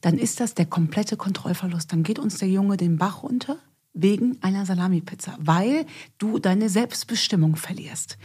dann 0.00 0.18
ist 0.18 0.40
das 0.40 0.54
der 0.54 0.66
komplette 0.66 1.16
Kontrollverlust. 1.16 1.92
Dann 1.92 2.02
geht 2.02 2.18
uns 2.18 2.38
der 2.38 2.48
Junge 2.48 2.76
den 2.76 2.98
Bach 2.98 3.22
runter 3.22 3.58
wegen 3.92 4.38
einer 4.42 4.66
Salami-Pizza, 4.66 5.36
weil 5.40 5.86
du 6.18 6.38
deine 6.38 6.68
Selbstbestimmung 6.68 7.56
verlierst. 7.56 8.18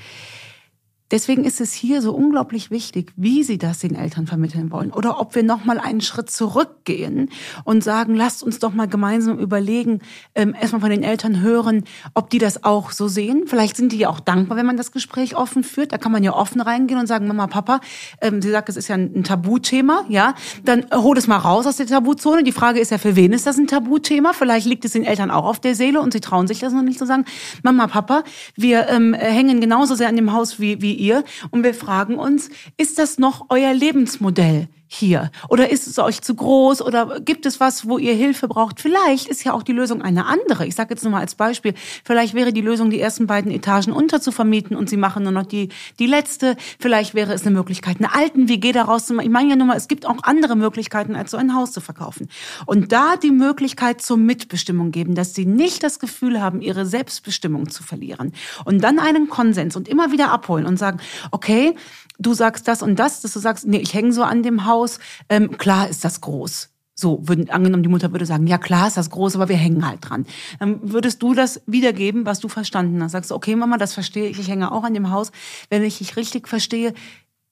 Deswegen 1.12 1.44
ist 1.44 1.60
es 1.60 1.74
hier 1.74 2.02
so 2.02 2.14
unglaublich 2.14 2.72
wichtig, 2.72 3.12
wie 3.18 3.44
Sie 3.44 3.58
das 3.58 3.80
den 3.80 3.96
Eltern 3.96 4.28
vermitteln 4.28 4.72
wollen 4.72 4.92
oder 4.92 5.20
ob 5.20 5.36
wir 5.36 5.44
noch 5.44 5.66
mal 5.66 5.78
einen 5.78 6.00
Schritt 6.00 6.32
zurückgehen 6.32 7.30
und 7.66 7.84
sagen, 7.84 8.16
lasst 8.16 8.44
uns 8.44 8.60
doch 8.60 8.74
mal 8.74 8.88
gemeinsam 8.88 9.38
überlegen, 9.38 10.00
ähm, 10.36 10.56
erstmal 10.60 10.82
von 10.82 10.90
den 10.90 11.04
Eltern 11.04 11.42
hören, 11.42 11.84
ob 12.14 12.30
die 12.30 12.38
das 12.38 12.64
auch 12.64 12.92
so 12.92 13.10
sehen. 13.10 13.44
Vielleicht 13.48 13.76
sind 13.76 13.92
die 13.92 13.98
ja 13.98 14.10
auch 14.10 14.22
dankbar, 14.22 14.58
wenn 14.58 14.66
man 14.66 14.78
das 14.78 14.94
Gespräch 14.94 15.36
offen 15.36 15.64
führt. 15.64 15.92
Da 15.92 15.98
kann 15.98 16.14
man 16.14 16.24
ja 16.24 16.34
offen 16.34 16.62
reingehen 16.62 17.00
und 17.00 17.08
sagen, 17.08 17.28
Mama, 17.28 17.48
Papa, 17.48 17.82
ähm, 18.22 18.42
sie 18.42 18.50
sagt, 18.50 18.70
es 18.70 18.78
ist 18.78 18.88
ja 18.88 18.96
ein, 18.96 19.12
ein 19.14 19.24
Tabuthema, 19.26 20.06
ja, 20.08 20.34
dann 20.64 20.86
hol 20.94 21.18
es 21.18 21.28
mal 21.28 21.38
raus 21.38 21.68
aus 21.68 21.76
der 21.76 21.88
Tabuzone. 21.88 22.44
Die 22.44 22.54
Frage 22.54 22.80
ist 22.80 22.92
ja, 22.92 22.98
für 22.98 23.18
wen 23.18 23.34
ist 23.34 23.46
das 23.46 23.58
ein 23.58 23.68
Tabuthema? 23.68 24.32
Vielleicht 24.32 24.66
liegt 24.66 24.86
es 24.86 24.94
den 24.94 25.04
Eltern 25.04 25.30
auch 25.30 25.46
auf 25.46 25.60
der 25.60 25.76
Seele 25.76 26.00
und 26.00 26.14
sie 26.14 26.22
trauen 26.22 26.48
sich 26.48 26.60
das 26.60 26.72
noch 26.72 26.84
nicht 26.84 27.00
zu 27.00 27.06
sagen. 27.06 27.26
Mama, 27.64 27.88
Papa, 27.88 28.24
wir 28.56 28.88
ähm, 28.88 29.14
hängen 29.14 29.60
genauso 29.60 29.96
sehr 29.96 30.08
an 30.08 30.16
dem 30.16 30.32
Haus 30.32 30.60
wie, 30.60 30.82
wie 30.82 31.01
ihr 31.02 31.24
und 31.50 31.64
wir 31.64 31.74
fragen 31.74 32.16
uns, 32.16 32.50
ist 32.78 33.00
das 33.00 33.18
noch 33.18 33.48
euer 33.50 33.74
Lebensmodell? 33.74 34.70
Hier? 34.94 35.32
Oder 35.48 35.72
ist 35.72 35.88
es 35.88 35.98
euch 36.00 36.22
zu 36.22 36.36
groß? 36.36 36.82
Oder 36.82 37.22
gibt 37.22 37.46
es 37.46 37.62
was, 37.62 37.88
wo 37.88 37.98
ihr 37.98 38.14
Hilfe 38.14 38.50
braucht? 38.50 38.82
Vielleicht 38.82 39.30
ist 39.30 39.46
ja 39.46 39.54
auch 39.54 39.64
die 39.64 39.72
Lösung 39.72 40.02
eine 40.02 40.26
andere. 40.26 40.68
Ich 40.68 40.76
sage 40.76 40.94
jetzt 40.94 41.04
nur 41.04 41.14
mal 41.14 41.22
als 41.22 41.36
Beispiel, 41.36 41.76
vielleicht 42.04 42.34
wäre 42.34 42.52
die 42.52 42.60
Lösung, 42.60 42.90
die 42.90 43.00
ersten 43.00 43.26
beiden 43.26 43.52
Etagen 43.52 43.94
unterzuvermieten 43.94 44.76
und 44.76 44.90
sie 44.90 44.98
machen 44.98 45.24
nur 45.24 45.32
noch 45.32 45.46
die, 45.46 45.70
die 45.98 46.08
letzte. 46.08 46.58
Vielleicht 46.78 47.14
wäre 47.14 47.32
es 47.32 47.44
eine 47.44 47.52
Möglichkeit, 47.52 47.98
eine 48.00 48.14
alten 48.14 48.50
WG 48.50 48.74
daraus 48.74 49.06
zu 49.06 49.14
machen. 49.14 49.28
Ich 49.28 49.32
meine 49.32 49.52
ja 49.52 49.56
nur 49.56 49.68
mal, 49.68 49.78
es 49.78 49.88
gibt 49.88 50.06
auch 50.06 50.24
andere 50.24 50.58
Möglichkeiten, 50.58 51.16
als 51.16 51.32
so 51.32 51.38
ein 51.38 51.56
Haus 51.56 51.72
zu 51.72 51.80
verkaufen. 51.80 52.28
Und 52.66 52.92
da 52.92 53.16
die 53.16 53.32
Möglichkeit 53.32 54.02
zur 54.02 54.18
Mitbestimmung 54.18 54.92
geben, 54.92 55.16
dass 55.16 55.34
sie 55.34 55.46
nicht 55.46 55.84
das 55.84 56.00
Gefühl 56.00 56.42
haben, 56.42 56.62
ihre 56.62 56.86
Selbstbestimmung 56.86 57.70
zu 57.70 57.82
verlieren. 57.82 58.34
Und 58.66 58.84
dann 58.84 59.00
einen 59.00 59.30
Konsens 59.30 59.78
und 59.78 59.88
immer 59.88 60.12
wieder 60.12 60.32
abholen 60.32 60.66
und 60.66 60.76
sagen, 60.76 61.00
okay, 61.32 61.76
du 62.22 62.34
sagst 62.34 62.68
das 62.68 62.82
und 62.82 62.98
das, 62.98 63.22
dass 63.22 63.34
du 63.34 63.40
sagst, 63.40 63.66
nee, 63.68 63.78
ich 63.78 63.94
hänge 63.94 64.14
so 64.14 64.24
an 64.24 64.44
dem 64.44 64.66
Haus, 64.66 65.00
ähm, 65.30 65.58
klar 65.58 65.90
ist 65.90 66.04
das 66.04 66.22
groß. 66.22 66.70
So, 66.94 67.28
würden, 67.28 67.50
angenommen, 67.50 67.84
die 67.84 67.90
Mutter 67.90 68.12
würde 68.12 68.26
sagen, 68.26 68.46
ja 68.48 68.58
klar 68.58 68.88
ist 68.88 68.98
das 68.98 69.10
groß, 69.10 69.36
aber 69.36 69.50
wir 69.50 69.56
hängen 69.56 69.88
halt 69.88 70.00
dran. 70.08 70.26
Dann 70.60 70.92
würdest 70.92 71.24
du 71.24 71.34
das 71.34 71.62
wiedergeben, 71.66 72.26
was 72.26 72.40
du 72.40 72.48
verstanden 72.48 73.02
hast. 73.02 73.14
Sagst 73.14 73.32
du, 73.32 73.36
okay, 73.36 73.56
Mama, 73.56 73.78
das 73.78 73.94
verstehe 73.94 74.30
ich, 74.30 74.40
ich 74.40 74.50
hänge 74.50 74.72
auch 74.72 74.84
an 74.84 74.94
dem 74.94 75.10
Haus. 75.10 75.32
Wenn 75.70 75.84
ich 75.84 75.98
dich 75.98 76.16
richtig 76.16 76.48
verstehe, 76.48 76.94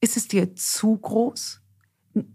ist 0.02 0.18
es 0.18 0.28
dir 0.28 0.56
zu 0.56 0.98
groß? 0.98 1.62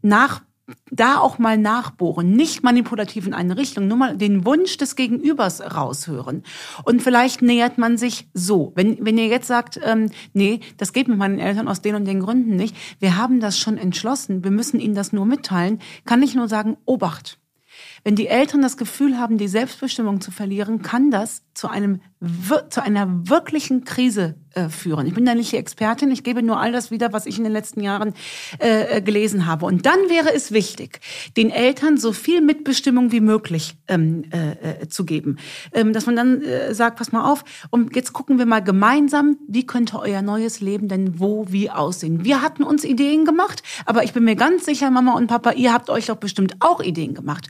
Nach 0.02 0.42
da 0.90 1.18
auch 1.18 1.38
mal 1.38 1.58
nachbohren, 1.58 2.32
nicht 2.32 2.62
manipulativ 2.62 3.26
in 3.26 3.34
eine 3.34 3.56
Richtung, 3.56 3.86
nur 3.86 3.98
mal 3.98 4.16
den 4.16 4.46
Wunsch 4.46 4.76
des 4.76 4.96
Gegenübers 4.96 5.60
raushören. 5.60 6.42
Und 6.84 7.02
vielleicht 7.02 7.42
nähert 7.42 7.76
man 7.76 7.98
sich 7.98 8.28
so. 8.32 8.72
Wenn, 8.74 9.04
wenn 9.04 9.18
ihr 9.18 9.26
jetzt 9.26 9.46
sagt, 9.46 9.78
ähm, 9.82 10.10
nee, 10.32 10.60
das 10.78 10.92
geht 10.92 11.08
mit 11.08 11.18
meinen 11.18 11.38
Eltern 11.38 11.68
aus 11.68 11.82
den 11.82 11.94
und 11.94 12.06
den 12.06 12.20
Gründen 12.20 12.56
nicht, 12.56 12.76
wir 12.98 13.16
haben 13.16 13.40
das 13.40 13.58
schon 13.58 13.76
entschlossen, 13.76 14.44
wir 14.44 14.50
müssen 14.50 14.80
ihnen 14.80 14.94
das 14.94 15.12
nur 15.12 15.26
mitteilen, 15.26 15.80
kann 16.06 16.22
ich 16.22 16.34
nur 16.34 16.48
sagen, 16.48 16.76
Obacht. 16.86 17.38
Wenn 18.04 18.16
die 18.16 18.28
Eltern 18.28 18.60
das 18.60 18.76
Gefühl 18.76 19.18
haben, 19.18 19.38
die 19.38 19.48
Selbstbestimmung 19.48 20.20
zu 20.20 20.30
verlieren, 20.30 20.82
kann 20.82 21.10
das 21.10 21.42
zu 21.54 21.68
einem 21.68 22.00
zu 22.70 22.82
einer 22.82 23.28
wirklichen 23.28 23.84
Krise 23.84 24.36
äh, 24.54 24.68
führen. 24.68 25.06
Ich 25.06 25.14
bin 25.14 25.24
da 25.24 25.34
nicht 25.34 25.52
die 25.52 25.56
Expertin, 25.56 26.10
ich 26.10 26.22
gebe 26.22 26.42
nur 26.42 26.58
all 26.58 26.72
das 26.72 26.90
wieder, 26.90 27.12
was 27.12 27.26
ich 27.26 27.38
in 27.38 27.44
den 27.44 27.52
letzten 27.52 27.80
Jahren 27.80 28.14
äh, 28.60 28.96
äh, 28.96 29.02
gelesen 29.02 29.46
habe. 29.46 29.66
Und 29.66 29.84
dann 29.84 29.98
wäre 30.08 30.32
es 30.34 30.52
wichtig, 30.52 31.00
den 31.36 31.50
Eltern 31.50 31.98
so 31.98 32.12
viel 32.12 32.40
Mitbestimmung 32.40 33.12
wie 33.12 33.20
möglich 33.20 33.74
ähm, 33.88 34.24
äh, 34.32 34.82
äh, 34.82 34.88
zu 34.88 35.04
geben. 35.04 35.36
Ähm, 35.72 35.92
dass 35.92 36.06
man 36.06 36.16
dann 36.16 36.42
äh, 36.42 36.74
sagt, 36.74 36.98
pass 36.98 37.12
mal 37.12 37.30
auf, 37.30 37.44
und 37.70 37.94
jetzt 37.94 38.12
gucken 38.12 38.38
wir 38.38 38.46
mal 38.46 38.62
gemeinsam, 38.62 39.36
wie 39.46 39.66
könnte 39.66 39.98
euer 39.98 40.22
neues 40.22 40.60
Leben 40.60 40.88
denn 40.88 41.20
wo, 41.20 41.46
wie 41.50 41.70
aussehen. 41.70 42.24
Wir 42.24 42.40
hatten 42.42 42.62
uns 42.62 42.84
Ideen 42.84 43.24
gemacht, 43.24 43.62
aber 43.86 44.04
ich 44.04 44.12
bin 44.12 44.24
mir 44.24 44.36
ganz 44.36 44.64
sicher, 44.64 44.90
Mama 44.90 45.14
und 45.14 45.26
Papa, 45.26 45.52
ihr 45.52 45.72
habt 45.72 45.90
euch 45.90 46.06
doch 46.06 46.16
bestimmt 46.16 46.56
auch 46.60 46.80
Ideen 46.80 47.14
gemacht. 47.14 47.48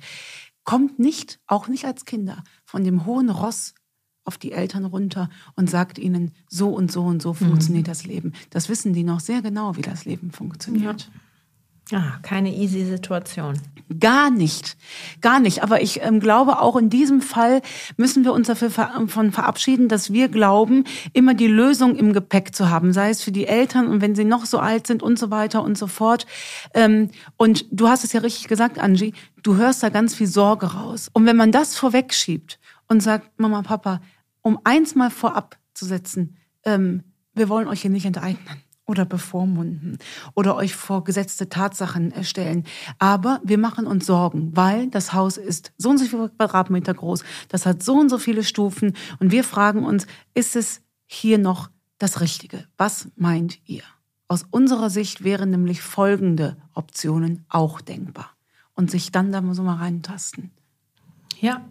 Kommt 0.64 0.98
nicht, 0.98 1.40
auch 1.46 1.68
nicht 1.68 1.84
als 1.84 2.04
Kinder, 2.04 2.42
von 2.64 2.84
dem 2.84 3.06
hohen 3.06 3.30
Ross 3.30 3.74
auf 4.24 4.38
die 4.38 4.52
Eltern 4.52 4.86
runter 4.86 5.28
und 5.54 5.68
sagt 5.68 5.98
ihnen, 5.98 6.32
so 6.48 6.70
und 6.70 6.90
so 6.90 7.02
und 7.04 7.20
so 7.20 7.32
mhm. 7.32 7.36
funktioniert 7.36 7.86
mhm. 7.86 7.90
das 7.90 8.04
Leben. 8.04 8.32
Das 8.50 8.68
wissen 8.68 8.92
die 8.92 9.04
noch 9.04 9.20
sehr 9.20 9.42
genau, 9.42 9.76
wie 9.76 9.82
das 9.82 10.04
Leben 10.04 10.30
funktioniert. 10.30 11.02
Ja. 11.02 11.20
Ah, 11.92 12.18
keine 12.22 12.54
easy 12.54 12.84
Situation. 12.84 13.60
Gar 14.00 14.30
nicht, 14.30 14.78
gar 15.20 15.40
nicht. 15.40 15.62
Aber 15.62 15.82
ich 15.82 16.00
ähm, 16.02 16.18
glaube, 16.18 16.60
auch 16.60 16.76
in 16.76 16.88
diesem 16.88 17.20
Fall 17.20 17.60
müssen 17.98 18.24
wir 18.24 18.32
uns 18.32 18.46
dafür 18.46 18.70
von 18.70 19.30
verabschieden, 19.30 19.88
dass 19.88 20.10
wir 20.10 20.28
glauben, 20.28 20.84
immer 21.12 21.34
die 21.34 21.46
Lösung 21.46 21.94
im 21.94 22.14
Gepäck 22.14 22.54
zu 22.54 22.70
haben, 22.70 22.94
sei 22.94 23.10
es 23.10 23.22
für 23.22 23.32
die 23.32 23.46
Eltern 23.46 23.86
und 23.88 24.00
wenn 24.00 24.14
sie 24.14 24.24
noch 24.24 24.46
so 24.46 24.58
alt 24.58 24.86
sind 24.86 25.02
und 25.02 25.18
so 25.18 25.30
weiter 25.30 25.62
und 25.62 25.76
so 25.76 25.86
fort. 25.86 26.26
Ähm, 26.72 27.10
und 27.36 27.66
du 27.70 27.88
hast 27.88 28.04
es 28.04 28.14
ja 28.14 28.20
richtig 28.20 28.48
gesagt, 28.48 28.78
Angie, 28.78 29.12
du 29.42 29.56
hörst 29.56 29.82
da 29.82 29.90
ganz 29.90 30.14
viel 30.14 30.26
Sorge 30.26 30.72
raus. 30.72 31.10
Und 31.12 31.26
wenn 31.26 31.36
man 31.36 31.52
das 31.52 31.76
vorwegschiebt 31.76 32.58
und 32.88 33.02
sagt, 33.02 33.38
Mama, 33.38 33.60
Papa, 33.60 34.00
um 34.40 34.58
eins 34.64 34.94
mal 34.94 35.10
vorab 35.10 35.58
zu 35.74 35.84
setzen, 35.84 36.38
ähm, 36.64 37.02
wir 37.34 37.50
wollen 37.50 37.68
euch 37.68 37.82
hier 37.82 37.90
nicht 37.90 38.06
enteignen 38.06 38.63
oder 38.86 39.04
bevormunden 39.04 39.98
oder 40.34 40.56
euch 40.56 40.74
vor 40.74 41.04
gesetzte 41.04 41.48
Tatsachen 41.48 42.12
erstellen. 42.12 42.64
Aber 42.98 43.40
wir 43.44 43.58
machen 43.58 43.86
uns 43.86 44.06
Sorgen, 44.06 44.54
weil 44.54 44.88
das 44.90 45.12
Haus 45.12 45.36
ist 45.36 45.72
so 45.78 45.90
und 45.90 45.98
so 45.98 46.04
viele 46.04 46.28
Quadratmeter 46.28 46.94
groß, 46.94 47.24
das 47.48 47.66
hat 47.66 47.82
so 47.82 47.94
und 47.94 48.08
so 48.08 48.18
viele 48.18 48.44
Stufen 48.44 48.94
und 49.18 49.30
wir 49.30 49.44
fragen 49.44 49.84
uns, 49.84 50.06
ist 50.34 50.56
es 50.56 50.82
hier 51.06 51.38
noch 51.38 51.70
das 51.98 52.20
Richtige? 52.20 52.66
Was 52.76 53.08
meint 53.16 53.58
ihr? 53.66 53.82
Aus 54.28 54.44
unserer 54.50 54.90
Sicht 54.90 55.22
wären 55.22 55.50
nämlich 55.50 55.82
folgende 55.82 56.56
Optionen 56.74 57.44
auch 57.48 57.80
denkbar. 57.80 58.30
und 58.76 58.90
sich 58.90 59.12
dann 59.12 59.30
da 59.30 59.42
so 59.54 59.62
mal 59.62 59.76
reintasten. 59.76 60.50
Ja. 61.40 61.64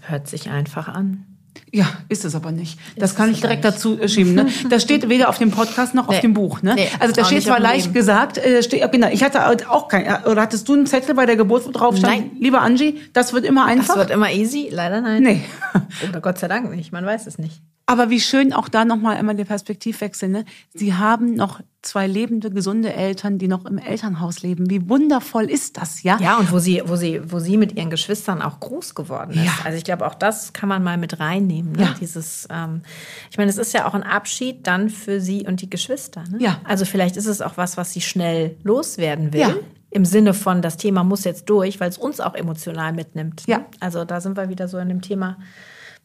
Hört 0.00 0.28
sich 0.28 0.50
einfach 0.50 0.88
an. 0.88 1.35
Ja, 1.76 1.86
ist 2.08 2.24
es 2.24 2.34
aber 2.34 2.52
nicht. 2.52 2.78
Das 2.96 3.10
ist 3.10 3.16
kann 3.18 3.30
ich 3.30 3.42
direkt 3.42 3.62
dazu 3.62 4.00
äh, 4.00 4.08
schieben. 4.08 4.34
Ne? 4.34 4.46
Das 4.70 4.82
steht 4.82 5.10
weder 5.10 5.28
auf 5.28 5.36
dem 5.36 5.50
Podcast 5.50 5.94
noch 5.94 6.08
nee. 6.08 6.14
auf 6.14 6.20
dem 6.22 6.32
Buch. 6.32 6.62
Ne? 6.62 6.74
Nee, 6.74 6.88
also 6.98 7.12
da 7.12 7.22
steht 7.26 7.42
zwar 7.42 7.60
leicht 7.60 7.92
gesagt, 7.92 8.38
äh, 8.38 8.62
steht, 8.62 8.90
genau, 8.90 9.08
ich 9.08 9.22
hatte 9.22 9.46
auch 9.70 9.88
kein, 9.88 10.06
äh, 10.06 10.26
oder 10.26 10.40
hattest 10.40 10.66
du 10.68 10.72
einen 10.72 10.86
Zettel 10.86 11.14
bei 11.14 11.26
der 11.26 11.36
Geburt, 11.36 11.66
wo 11.66 11.70
drauf 11.72 11.94
stand, 11.98 12.16
nein. 12.16 12.30
lieber 12.40 12.62
Angie, 12.62 12.98
das 13.12 13.34
wird 13.34 13.44
immer 13.44 13.66
einfach? 13.66 13.88
Das 13.88 13.96
wird 13.96 14.10
immer 14.10 14.32
easy, 14.32 14.70
leider 14.72 15.02
nein. 15.02 15.22
Nee. 15.22 15.42
oder 16.08 16.22
Gott 16.22 16.38
sei 16.38 16.48
Dank 16.48 16.74
nicht, 16.74 16.92
man 16.92 17.04
weiß 17.04 17.26
es 17.26 17.36
nicht. 17.36 17.60
Aber 17.88 18.10
wie 18.10 18.20
schön 18.20 18.52
auch 18.52 18.68
da 18.68 18.84
nochmal 18.84 19.16
einmal 19.16 19.36
der 19.36 19.44
Perspektivwechsel. 19.44 20.28
Ne? 20.28 20.44
Sie 20.74 20.94
haben 20.94 21.34
noch 21.34 21.60
zwei 21.82 22.08
lebende, 22.08 22.50
gesunde 22.50 22.92
Eltern, 22.92 23.38
die 23.38 23.46
noch 23.46 23.64
im 23.64 23.78
Elternhaus 23.78 24.42
leben. 24.42 24.68
Wie 24.68 24.88
wundervoll 24.88 25.48
ist 25.48 25.76
das, 25.76 26.02
ja? 26.02 26.18
Ja, 26.20 26.36
und 26.38 26.50
wo 26.50 26.58
sie, 26.58 26.82
wo 26.84 26.96
sie, 26.96 27.20
wo 27.30 27.38
sie 27.38 27.56
mit 27.56 27.76
ihren 27.76 27.88
Geschwistern 27.88 28.42
auch 28.42 28.58
groß 28.58 28.96
geworden 28.96 29.30
ist. 29.30 29.44
Ja. 29.44 29.52
Also 29.62 29.78
ich 29.78 29.84
glaube, 29.84 30.04
auch 30.04 30.14
das 30.14 30.52
kann 30.52 30.68
man 30.68 30.82
mal 30.82 30.98
mit 30.98 31.20
reinnehmen. 31.20 31.72
Ne? 31.72 31.84
Ja. 31.84 31.94
Dieses, 32.00 32.48
ähm, 32.50 32.82
ich 33.30 33.38
meine, 33.38 33.50
es 33.50 33.56
ist 33.56 33.72
ja 33.72 33.86
auch 33.86 33.94
ein 33.94 34.02
Abschied 34.02 34.66
dann 34.66 34.90
für 34.90 35.20
sie 35.20 35.46
und 35.46 35.62
die 35.62 35.70
Geschwister. 35.70 36.24
Ne? 36.28 36.38
Ja. 36.40 36.60
Also 36.64 36.84
vielleicht 36.84 37.16
ist 37.16 37.26
es 37.26 37.40
auch 37.40 37.56
was, 37.56 37.76
was 37.76 37.92
sie 37.92 38.00
schnell 38.00 38.56
loswerden 38.64 39.32
will. 39.32 39.40
Ja. 39.40 39.54
Im 39.90 40.04
Sinne 40.04 40.34
von, 40.34 40.60
das 40.60 40.76
Thema 40.76 41.04
muss 41.04 41.22
jetzt 41.22 41.48
durch, 41.48 41.78
weil 41.78 41.88
es 41.88 41.98
uns 41.98 42.20
auch 42.20 42.34
emotional 42.34 42.92
mitnimmt. 42.92 43.46
Ne? 43.46 43.54
Ja. 43.54 43.66
Also 43.78 44.04
da 44.04 44.20
sind 44.20 44.36
wir 44.36 44.48
wieder 44.48 44.66
so 44.66 44.78
in 44.78 44.88
dem 44.88 45.02
Thema 45.02 45.36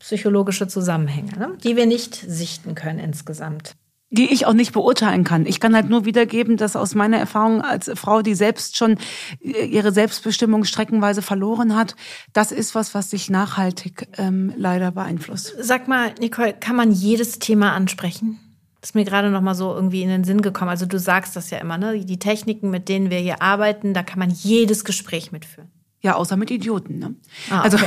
psychologische 0.01 0.67
Zusammenhänge, 0.67 1.37
ne? 1.37 1.57
die 1.63 1.75
wir 1.75 1.85
nicht 1.85 2.15
sichten 2.15 2.75
können 2.75 2.99
insgesamt 2.99 3.75
die 4.11 4.31
ich 4.31 4.45
auch 4.45 4.53
nicht 4.53 4.73
beurteilen 4.73 5.23
kann. 5.23 5.45
Ich 5.45 5.59
kann 5.59 5.73
halt 5.73 5.89
nur 5.89 6.05
wiedergeben, 6.05 6.57
dass 6.57 6.75
aus 6.75 6.95
meiner 6.95 7.17
Erfahrung 7.17 7.61
als 7.61 7.89
Frau, 7.95 8.21
die 8.21 8.35
selbst 8.35 8.75
schon 8.77 8.97
äh, 9.41 9.65
ihre 9.65 9.93
Selbstbestimmung 9.93 10.65
streckenweise 10.65 11.21
verloren 11.21 11.75
hat, 11.75 11.95
das 12.33 12.51
ist 12.51 12.75
was, 12.75 12.93
was 12.93 13.09
sich 13.09 13.29
nachhaltig 13.29 14.09
ähm, 14.17 14.53
leider 14.57 14.91
beeinflusst. 14.91 15.55
Sag 15.59 15.87
mal, 15.87 16.13
Nicole, 16.19 16.53
kann 16.53 16.75
man 16.75 16.91
jedes 16.91 17.39
Thema 17.39 17.71
ansprechen? 17.73 18.37
Das 18.81 18.89
ist 18.89 18.95
mir 18.95 19.05
gerade 19.05 19.29
noch 19.29 19.41
mal 19.41 19.55
so 19.55 19.73
irgendwie 19.73 20.01
in 20.01 20.09
den 20.09 20.23
Sinn 20.23 20.41
gekommen. 20.41 20.69
Also 20.69 20.85
du 20.85 20.99
sagst 20.99 21.35
das 21.35 21.49
ja 21.49 21.59
immer, 21.59 21.77
ne? 21.77 22.03
Die 22.03 22.19
Techniken, 22.19 22.69
mit 22.69 22.89
denen 22.89 23.11
wir 23.11 23.19
hier 23.19 23.41
arbeiten, 23.41 23.93
da 23.93 24.03
kann 24.03 24.19
man 24.19 24.31
jedes 24.31 24.83
Gespräch 24.83 25.31
mitführen. 25.31 25.69
Ja, 26.03 26.15
außer 26.15 26.35
mit 26.35 26.49
Idioten. 26.49 26.97
Ne? 26.97 27.13
Ah, 27.51 27.61
also, 27.61 27.77
okay. 27.77 27.85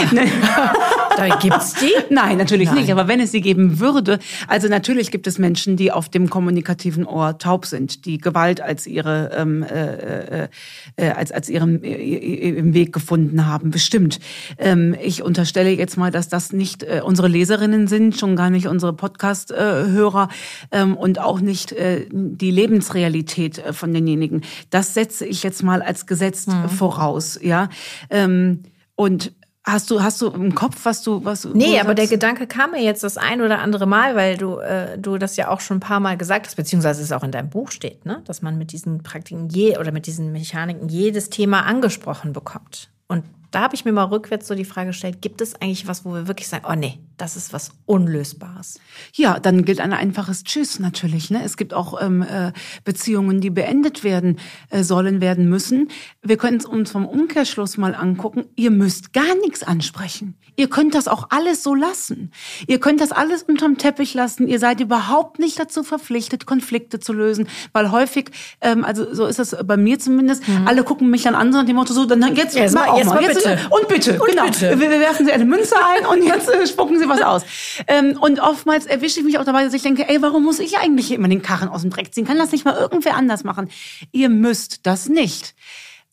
Also, 0.00 0.14
ne. 0.14 0.30
da 1.16 1.36
gibt's 1.38 1.74
die? 1.74 1.90
Nein, 2.08 2.38
natürlich 2.38 2.68
Nein. 2.68 2.78
nicht. 2.78 2.92
Aber 2.92 3.08
wenn 3.08 3.18
es 3.18 3.32
sie 3.32 3.40
geben 3.40 3.80
würde, 3.80 4.20
also 4.46 4.68
natürlich 4.68 5.10
gibt 5.10 5.26
es 5.26 5.38
Menschen, 5.38 5.76
die 5.76 5.90
auf 5.90 6.08
dem 6.08 6.30
kommunikativen 6.30 7.04
Ohr 7.04 7.36
taub 7.38 7.66
sind, 7.66 8.04
die 8.04 8.18
Gewalt 8.18 8.60
als 8.60 8.86
ihre 8.86 9.32
ähm, 9.36 9.64
äh, 9.64 10.44
äh, 10.44 10.48
äh 10.96 11.10
als 11.10 11.32
als 11.32 11.48
ihren 11.48 11.82
äh, 11.82 11.96
im 11.96 12.74
Weg 12.74 12.92
gefunden 12.92 13.46
haben. 13.46 13.70
Bestimmt. 13.70 14.20
Ähm, 14.58 14.94
ich 15.02 15.24
unterstelle 15.24 15.70
jetzt 15.70 15.96
mal, 15.96 16.12
dass 16.12 16.28
das 16.28 16.52
nicht 16.52 16.84
äh, 16.84 17.02
unsere 17.04 17.26
Leserinnen 17.26 17.88
sind, 17.88 18.16
schon 18.16 18.36
gar 18.36 18.50
nicht 18.50 18.68
unsere 18.68 18.92
Podcast-Hörer 18.92 20.28
ähm, 20.70 20.96
und 20.96 21.18
auch 21.18 21.40
nicht 21.40 21.72
äh, 21.72 22.06
die 22.12 22.52
Lebensrealität 22.52 23.58
äh, 23.58 23.72
von 23.72 23.92
denjenigen. 23.92 24.42
Das 24.70 24.94
setze 24.94 25.26
ich 25.26 25.42
jetzt 25.42 25.64
mal 25.64 25.82
als 25.82 26.06
Gesetz 26.06 26.46
mhm. 26.46 26.68
voraus 26.68 27.36
ja. 27.48 27.68
Ähm, 28.10 28.62
und 28.94 29.32
Hast 29.68 29.90
du, 29.90 30.02
hast 30.02 30.22
du 30.22 30.28
im 30.28 30.54
Kopf, 30.54 30.86
was 30.86 31.02
du, 31.02 31.22
was 31.26 31.42
du. 31.42 31.50
Nee, 31.50 31.78
aber 31.78 31.94
der 31.94 32.06
Gedanke 32.06 32.46
kam 32.46 32.70
mir 32.70 32.82
jetzt 32.82 33.04
das 33.04 33.18
ein 33.18 33.42
oder 33.42 33.58
andere 33.58 33.86
Mal, 33.86 34.16
weil 34.16 34.38
du, 34.38 34.56
äh, 34.60 34.96
du 34.96 35.18
das 35.18 35.36
ja 35.36 35.48
auch 35.48 35.60
schon 35.60 35.76
ein 35.76 35.80
paar 35.80 36.00
Mal 36.00 36.16
gesagt 36.16 36.46
hast, 36.46 36.54
beziehungsweise 36.54 37.02
es 37.02 37.12
auch 37.12 37.22
in 37.22 37.32
deinem 37.32 37.50
Buch 37.50 37.70
steht, 37.70 38.06
ne? 38.06 38.22
dass 38.24 38.40
man 38.40 38.56
mit 38.56 38.72
diesen 38.72 39.02
Praktiken 39.02 39.50
je 39.50 39.76
oder 39.76 39.92
mit 39.92 40.06
diesen 40.06 40.32
Mechaniken 40.32 40.88
jedes 40.88 41.28
Thema 41.28 41.66
angesprochen 41.66 42.32
bekommt. 42.32 42.88
Und 43.08 43.24
da 43.50 43.60
habe 43.60 43.74
ich 43.74 43.84
mir 43.84 43.92
mal 43.92 44.04
rückwärts 44.04 44.46
so 44.46 44.54
die 44.54 44.64
Frage 44.64 44.88
gestellt, 44.88 45.20
gibt 45.20 45.42
es 45.42 45.54
eigentlich 45.54 45.86
was, 45.86 46.02
wo 46.06 46.14
wir 46.14 46.28
wirklich 46.28 46.48
sagen, 46.48 46.64
oh 46.66 46.74
nee, 46.74 46.98
das 47.18 47.36
ist 47.36 47.52
was 47.52 47.70
Unlösbares? 47.84 48.80
Ja, 49.12 49.38
dann 49.40 49.64
gilt 49.64 49.80
ein 49.80 49.92
einfaches 49.92 50.44
Tschüss 50.44 50.78
natürlich. 50.78 51.30
Ne? 51.30 51.42
Es 51.44 51.56
gibt 51.56 51.74
auch 51.74 52.00
ähm, 52.00 52.22
äh, 52.22 52.52
Beziehungen, 52.84 53.40
die 53.40 53.50
beendet 53.50 54.04
werden 54.04 54.38
äh, 54.70 54.82
sollen, 54.82 55.20
werden 55.20 55.48
müssen. 55.48 55.88
Wir 56.22 56.36
können 56.36 56.58
es 56.58 56.64
uns 56.64 56.90
vom 56.92 57.06
Umkehrschluss 57.06 57.76
mal 57.76 57.94
angucken. 57.94 58.44
Ihr 58.54 58.70
müsst 58.70 59.12
gar 59.12 59.34
nichts 59.42 59.62
ansprechen. 59.62 60.38
Ihr 60.56 60.68
könnt 60.68 60.94
das 60.94 61.08
auch 61.08 61.28
alles 61.30 61.62
so 61.62 61.74
lassen. 61.74 62.32
Ihr 62.66 62.80
könnt 62.80 63.00
das 63.00 63.12
alles 63.12 63.42
unterm 63.42 63.78
Teppich 63.78 64.14
lassen. 64.14 64.46
Ihr 64.48 64.58
seid 64.58 64.80
überhaupt 64.80 65.38
nicht 65.38 65.58
dazu 65.58 65.82
verpflichtet, 65.82 66.46
Konflikte 66.46 67.00
zu 67.00 67.12
lösen, 67.12 67.48
weil 67.72 67.90
häufig, 67.90 68.30
ähm, 68.60 68.84
also 68.84 69.12
so 69.12 69.26
ist 69.26 69.38
es 69.38 69.56
bei 69.64 69.76
mir 69.76 69.98
zumindest, 69.98 70.46
mhm. 70.48 70.66
alle 70.66 70.84
gucken 70.84 71.10
mich 71.10 71.22
dann 71.22 71.34
an, 71.34 71.52
so 71.52 71.58
nach 71.58 71.66
dem 71.66 71.76
Motto 71.76 71.92
so, 71.92 72.04
dann 72.06 72.22
jetzt, 72.34 72.54
jetzt 72.54 72.74
mal, 72.74 72.88
auch 72.88 72.98
jetzt 72.98 73.06
mal. 73.06 73.22
Jetzt 73.22 73.44
bitte. 73.44 73.58
Und 73.70 73.88
bitte, 73.88 74.20
und 74.20 74.30
genau. 74.30 74.44
Bitte. 74.44 74.80
Wir, 74.80 74.90
wir 74.90 75.00
werfen 75.00 75.26
Sie 75.26 75.32
eine 75.32 75.44
Münze 75.44 75.74
ein 75.76 76.06
und 76.06 76.24
jetzt 76.24 76.48
äh, 76.48 76.66
spucken 76.66 76.98
Sie 76.98 77.07
was 77.08 77.22
aus. 77.22 77.42
Ähm, 77.86 78.18
und 78.20 78.40
oftmals 78.40 78.86
erwische 78.86 79.20
ich 79.20 79.26
mich 79.26 79.38
auch 79.38 79.44
dabei, 79.44 79.64
dass 79.64 79.74
ich 79.74 79.82
denke, 79.82 80.08
ey, 80.08 80.22
warum 80.22 80.44
muss 80.44 80.58
ich 80.58 80.78
eigentlich 80.78 81.12
immer 81.12 81.28
den 81.28 81.42
Karren 81.42 81.68
aus 81.68 81.82
dem 81.82 81.90
Dreck 81.90 82.14
ziehen? 82.14 82.26
Kann 82.26 82.38
das 82.38 82.52
nicht 82.52 82.64
mal 82.64 82.76
irgendwer 82.76 83.16
anders 83.16 83.44
machen? 83.44 83.68
Ihr 84.12 84.28
müsst 84.28 84.86
das 84.86 85.08
nicht. 85.08 85.54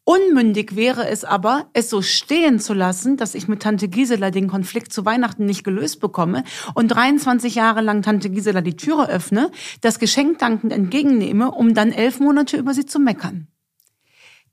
Unmündig 0.08 0.76
wäre 0.76 1.08
es 1.10 1.24
aber, 1.24 1.66
es 1.74 1.90
so 1.90 2.04
stehen 2.04 2.60
zu 2.60 2.76
lassen, 2.76 3.18
dass 3.18 3.34
ich 3.34 3.48
mit 3.48 3.64
Tante 3.64 3.88
Gisela 3.88 4.30
den 4.30 4.48
Konflikt 4.48 4.94
zu 4.94 5.04
Weihnachten 5.04 5.48
nicht 5.48 5.64
gelöst 5.64 6.00
bekomme 6.00 6.44
und 6.76 6.90
23 6.90 7.56
Jahre 7.56 7.82
lang 7.82 8.04
Tante 8.04 8.30
Gisela 8.30 8.62
die 8.62 8.76
Türe 8.76 9.10
öffne, 9.10 9.50
das 9.82 9.98
Geschenk 9.98 10.38
dankend 10.38 10.74
entgegennehme, 10.74 11.50
um 11.50 11.74
dann 11.74 11.92
elf 11.92 12.20
Monate 12.20 12.56
über 12.58 12.76
sie 12.76 12.86
zu 12.86 13.00
meckern. 13.00 13.48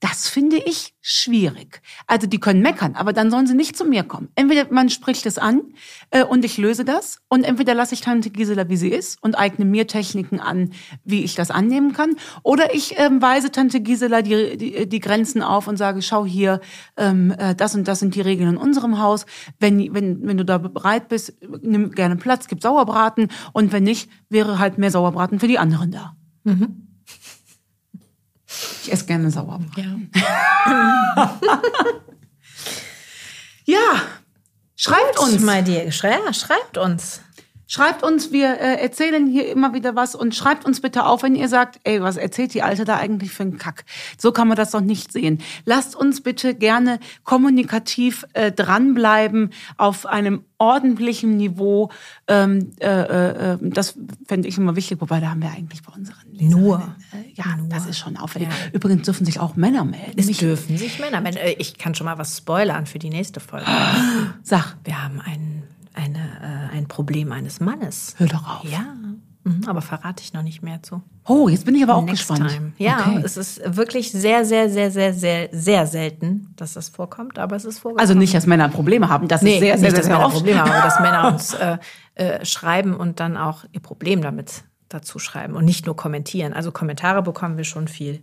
Das 0.03 0.29
finde 0.29 0.57
ich 0.57 0.97
schwierig. 1.01 1.81
Also 2.09 2.27
die 2.27 2.41
können 2.41 2.61
meckern, 2.61 2.97
aber 2.97 3.12
dann 3.12 3.31
sollen 3.31 3.47
sie 3.47 3.55
nicht 3.55 3.77
zu 3.77 3.85
mir 3.85 4.03
kommen. 4.03 4.31
Entweder 4.35 4.67
man 4.73 4.91
spricht 4.91 5.27
es 5.27 5.38
an 5.38 5.62
äh, 6.11 6.25
und 6.25 6.45
ich 6.45 6.59
löse 6.59 6.85
das 6.85 7.21
und 7.29 7.45
entweder 7.45 7.73
lasse 7.73 7.95
ich 7.95 8.01
Tante 8.01 8.31
Gisela, 8.31 8.69
wie 8.69 8.77
sie 8.77 8.88
ist 8.88 9.23
und 9.23 9.38
eigne 9.38 9.65
mir 9.65 9.87
Techniken 9.87 10.41
an, 10.41 10.73
wie 11.05 11.23
ich 11.23 11.37
das 11.37 11.53
annehmen 11.53 11.93
kann. 11.93 12.17
Oder 12.43 12.75
ich 12.75 12.99
ähm, 12.99 13.23
weise 13.23 13.53
Tante 13.53 13.81
Gisela 13.81 14.23
die, 14.23 14.57
die, 14.57 14.88
die 14.88 14.99
Grenzen 14.99 15.41
auf 15.41 15.69
und 15.69 15.77
sage, 15.77 16.03
schau 16.03 16.27
hier, 16.27 16.61
ähm, 16.97 17.33
äh, 17.38 17.55
das 17.55 17.77
und 17.77 17.87
das 17.87 18.01
sind 18.01 18.17
die 18.17 18.23
Regeln 18.23 18.51
in 18.51 18.57
unserem 18.57 18.99
Haus. 18.99 19.25
Wenn, 19.61 19.95
wenn, 19.95 20.27
wenn 20.27 20.37
du 20.37 20.45
da 20.45 20.59
bereit 20.59 21.07
bist, 21.11 21.35
nimm 21.62 21.93
gerne 21.93 22.17
Platz, 22.17 22.49
gib 22.49 22.61
Sauerbraten 22.61 23.29
und 23.53 23.71
wenn 23.71 23.85
nicht, 23.85 24.11
wäre 24.29 24.59
halt 24.59 24.79
mehr 24.79 24.91
Sauerbraten 24.91 25.38
für 25.38 25.47
die 25.47 25.61
anderen 25.61 25.93
da. 25.93 26.17
Mhm. 26.43 26.92
Ich 28.83 28.92
esse 28.92 29.07
gerne 29.07 29.31
Sauerbraten. 29.31 30.11
Ja. 30.16 31.38
ja. 33.64 34.03
Schreibt 34.77 35.18
uns. 35.18 35.40
Mal 35.40 35.62
dir. 35.62 35.90
Ja, 35.90 36.33
schreibt 36.33 36.79
uns. 36.79 37.20
Schreibt 37.75 38.03
uns, 38.03 38.33
wir 38.33 38.61
äh, 38.61 38.83
erzählen 38.83 39.27
hier 39.27 39.51
immer 39.51 39.73
wieder 39.73 39.97
was 39.97 40.15
und 40.15 40.35
schreibt 40.35 40.67
uns 40.67 40.83
bitte 40.83 41.07
auf, 41.07 41.23
wenn 41.23 41.35
ihr 41.35 41.49
sagt, 41.49 41.81
ey, 41.85 42.03
was 42.03 42.19
erzählt 42.19 42.53
die 42.53 42.61
Alte 42.61 42.85
da 42.85 42.99
eigentlich 42.99 43.31
für 43.31 43.45
einen 43.45 43.57
Kack? 43.57 43.87
So 44.19 44.31
kann 44.31 44.47
man 44.47 44.59
das 44.59 44.73
doch 44.73 44.83
nicht 44.83 45.11
sehen. 45.11 45.39
Lasst 45.65 45.97
uns 45.97 46.21
bitte 46.21 46.55
gerne 46.55 47.01
kommunikativ 47.25 48.27
äh, 48.35 48.53
dranbleiben 48.53 49.55
auf 49.79 50.05
einem 50.05 50.45
ordentlichen 50.59 51.39
Niveau. 51.39 51.89
Ähm, 52.29 52.73
äh, 52.79 53.53
äh, 53.55 53.59
das 53.63 53.97
fände 54.27 54.49
ich 54.49 54.59
immer 54.59 54.77
wichtig, 54.77 55.01
wobei 55.01 55.21
da 55.21 55.31
haben 55.31 55.41
wir 55.41 55.51
eigentlich 55.51 55.83
bei 55.83 55.95
unseren 55.95 56.31
Lesern, 56.31 56.61
Nur. 56.61 56.95
Äh, 57.15 57.33
ja, 57.33 57.57
Nur. 57.57 57.69
das 57.71 57.87
ist 57.87 57.99
schon 57.99 58.19
auffällig. 58.19 58.49
Ja. 58.49 58.55
Übrigens 58.75 59.07
dürfen 59.07 59.25
sich 59.25 59.41
auch 59.41 59.57
Männer 59.57 59.87
melden. 59.87 60.13
Es 60.19 60.27
dürfen 60.27 60.77
sich 60.77 60.99
Männer 60.99 61.23
melden. 61.23 61.39
Äh, 61.39 61.53
ich 61.53 61.79
kann 61.79 61.95
schon 61.95 62.05
mal 62.05 62.19
was 62.19 62.37
spoilern 62.37 62.85
für 62.85 62.99
die 62.99 63.09
nächste 63.09 63.41
Folge. 63.41 63.65
Sag. 64.43 64.77
Wir 64.85 65.03
haben 65.03 65.23
einen 65.23 65.63
eine, 65.95 66.71
äh, 66.73 66.77
ein 66.77 66.89
Problem 66.89 67.33
eines 67.33 67.61
Mannes. 67.61 68.15
Hör 68.19 68.27
doch 68.27 68.61
auf. 68.61 68.71
Ja. 68.71 68.95
Mhm, 69.45 69.63
aber 69.67 69.83
verrate 69.83 70.23
ich 70.23 70.33
noch 70.33 70.43
nicht 70.43 70.63
mehr 70.63 70.83
zu. 70.83 71.03
Oh, 71.27 71.49
jetzt 71.49 71.65
bin 71.65 71.75
ich 71.75 71.83
aber 71.83 71.97
auch 71.97 72.05
Next 72.05 72.29
gespannt. 72.29 72.51
Time. 72.51 72.73
Ja, 72.79 73.01
okay. 73.01 73.23
es 73.25 73.37
ist 73.37 73.61
wirklich 73.77 74.13
sehr, 74.13 74.45
sehr, 74.45 74.71
sehr, 74.71 74.91
sehr, 74.93 75.13
sehr, 75.15 75.49
sehr 75.51 75.87
selten, 75.87 76.53
dass 76.57 76.75
das 76.75 76.91
vorkommt, 76.91 77.39
aber 77.41 77.57
es 77.57 77.65
ist 77.65 77.81
vorgekommen. 77.81 78.01
Also 78.01 78.15
nicht, 78.15 78.35
dass 78.35 78.47
Männer 78.47 78.69
Probleme 78.69 79.09
haben, 79.09 79.27
das 79.27 79.43
nee, 79.43 79.55
ist 79.55 79.61
sehr, 79.61 79.79
sehr, 79.79 79.89
nicht, 79.89 79.97
sehr, 79.97 80.05
sehr, 80.05 80.17
sehr 80.17 80.25
oft. 80.25 80.37
Probleme 80.37 80.61
haben, 80.61 80.71
aber 80.71 80.83
dass 80.83 81.01
Männer 81.01 81.29
uns 81.33 81.55
äh, 81.55 81.79
äh, 82.15 82.45
schreiben 82.45 82.95
und 82.95 83.19
dann 83.19 83.37
auch 83.37 83.65
ihr 83.73 83.81
Problem 83.81 84.23
damit 84.23 84.63
dazu 84.89 85.19
schreiben 85.19 85.55
und 85.55 85.65
nicht 85.65 85.87
nur 85.87 85.97
kommentieren. 85.97 86.53
Also 86.53 86.71
Kommentare 86.71 87.23
bekommen 87.23 87.57
wir 87.57 87.65
schon 87.65 87.89
viel. 87.89 88.23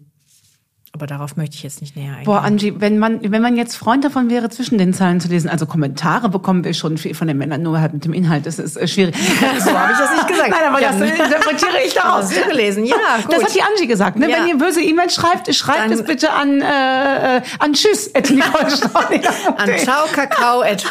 Aber 1.00 1.08
darauf 1.08 1.38
möchte 1.38 1.56
ich 1.56 1.64
jetzt 1.64 1.80
nicht 1.80 1.96
näher 1.96 2.10
eingehen. 2.10 2.26
Boah, 2.26 2.42
Angie, 2.42 2.74
wenn 2.78 3.00
man, 3.00 3.22
wenn 3.32 3.42
man 3.42 3.56
jetzt 3.56 3.78
Freund 3.78 4.04
davon 4.04 4.30
wäre, 4.30 4.50
zwischen 4.50 4.78
den 4.78 4.94
Zeilen 4.94 5.22
zu 5.22 5.30
lesen, 5.30 5.50
also 5.50 5.66
Kommentare 5.66 6.28
bekommen 6.28 6.66
wir 6.66 6.74
schon 6.74 6.98
viel 6.98 7.16
von 7.16 7.30
den 7.30 7.38
Männern, 7.38 7.62
nur 7.62 7.80
halt 7.80 7.94
mit 7.94 8.04
dem 8.04 8.12
Inhalt, 8.12 8.46
das 8.46 8.60
ist 8.60 8.76
äh, 8.76 8.86
schwierig. 8.86 9.16
so 9.60 9.72
habe 9.72 9.94
ich 9.94 9.98
das 9.98 10.12
nicht 10.12 10.28
gesagt. 10.28 10.50
Nein, 10.50 10.60
aber 10.68 10.82
ja. 10.82 10.92
das 10.92 11.10
interpretiere 11.10 11.78
ich 11.86 11.94
daraus. 11.94 12.30
Das 12.40 12.50
gelesen, 12.50 12.84
ja, 12.84 12.96
gut. 13.24 13.34
Das 13.34 13.44
hat 13.44 13.56
die 13.56 13.62
Angie 13.62 13.88
gesagt. 13.88 14.18
Ne? 14.18 14.30
Ja. 14.30 14.40
Wenn 14.40 14.48
ihr 14.50 14.58
böse 14.58 14.82
E-Mail 14.82 15.10
schreibt, 15.10 15.54
schreibt 15.56 15.80
Dann, 15.80 15.92
es 15.94 16.04
bitte 16.04 16.34
an, 16.34 16.60
äh, 16.60 17.38
äh 17.38 17.42
an 17.60 17.72
tschüss, 17.72 18.14
at 18.14 18.30
An 18.30 19.70
ciao, 19.78 20.06
kakao, 20.12 20.62
at 20.62 20.84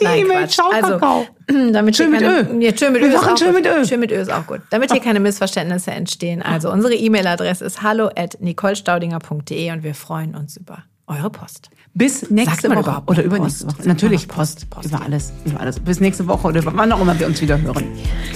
die 0.00 0.04
E-Mail, 0.04 0.48
ciao, 0.48 0.70
Kakao. 0.70 1.26
Damit 1.72 1.96
Schön 1.96 2.10
mit 2.10 2.20
keine, 2.20 2.48
Ö. 2.50 2.60
Ja, 2.60 2.76
schön 2.76 2.92
mit 2.92 3.02
Wir 3.02 3.10
Ö 3.10 3.14
ist 3.14 3.18
auch 3.18 3.36
schön 3.36 3.52
gut. 3.52 3.62
mit 3.62 3.66
Ö. 3.66 3.84
Schön 3.84 4.00
mit 4.00 4.10
Ö 4.10 4.16
ist 4.16 4.32
auch 4.32 4.46
gut. 4.46 4.60
Damit 4.70 4.90
hier 4.92 5.00
keine 5.00 5.20
Missverständnisse 5.20 5.92
entstehen. 5.92 6.42
Also 6.42 6.70
unsere 6.72 6.94
E-Mail-Adresse 6.94 7.64
ist 7.64 7.82
hallo 7.82 8.10
at 8.16 8.38
nicolestaudinger.de 8.40 9.72
und 9.72 9.82
wir 9.84 9.94
freuen 9.94 10.34
uns 10.34 10.56
über 10.56 10.82
eure 11.06 11.30
Post. 11.30 11.70
Bis 11.94 12.30
nächste 12.30 12.68
Woche 12.68 12.80
überhaupt 12.80 13.08
oder 13.10 13.22
übernächste? 13.22 13.68
Woche. 13.68 13.88
Natürlich 13.88 14.28
Post, 14.28 14.68
Post? 14.68 14.88
über 14.88 15.00
alles, 15.02 15.32
über 15.44 15.60
alles. 15.60 15.80
Bis 15.80 16.00
nächste 16.00 16.26
Woche 16.26 16.48
oder 16.48 16.60
wann 16.64 16.92
auch 16.92 17.00
immer 17.00 17.18
wir 17.18 17.26
uns 17.26 17.40
wieder 17.40 17.60
hören. 17.60 17.84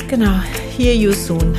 Genau. 0.09 0.41
Hear 0.79 0.95
you 0.95 1.13
soon. 1.13 1.55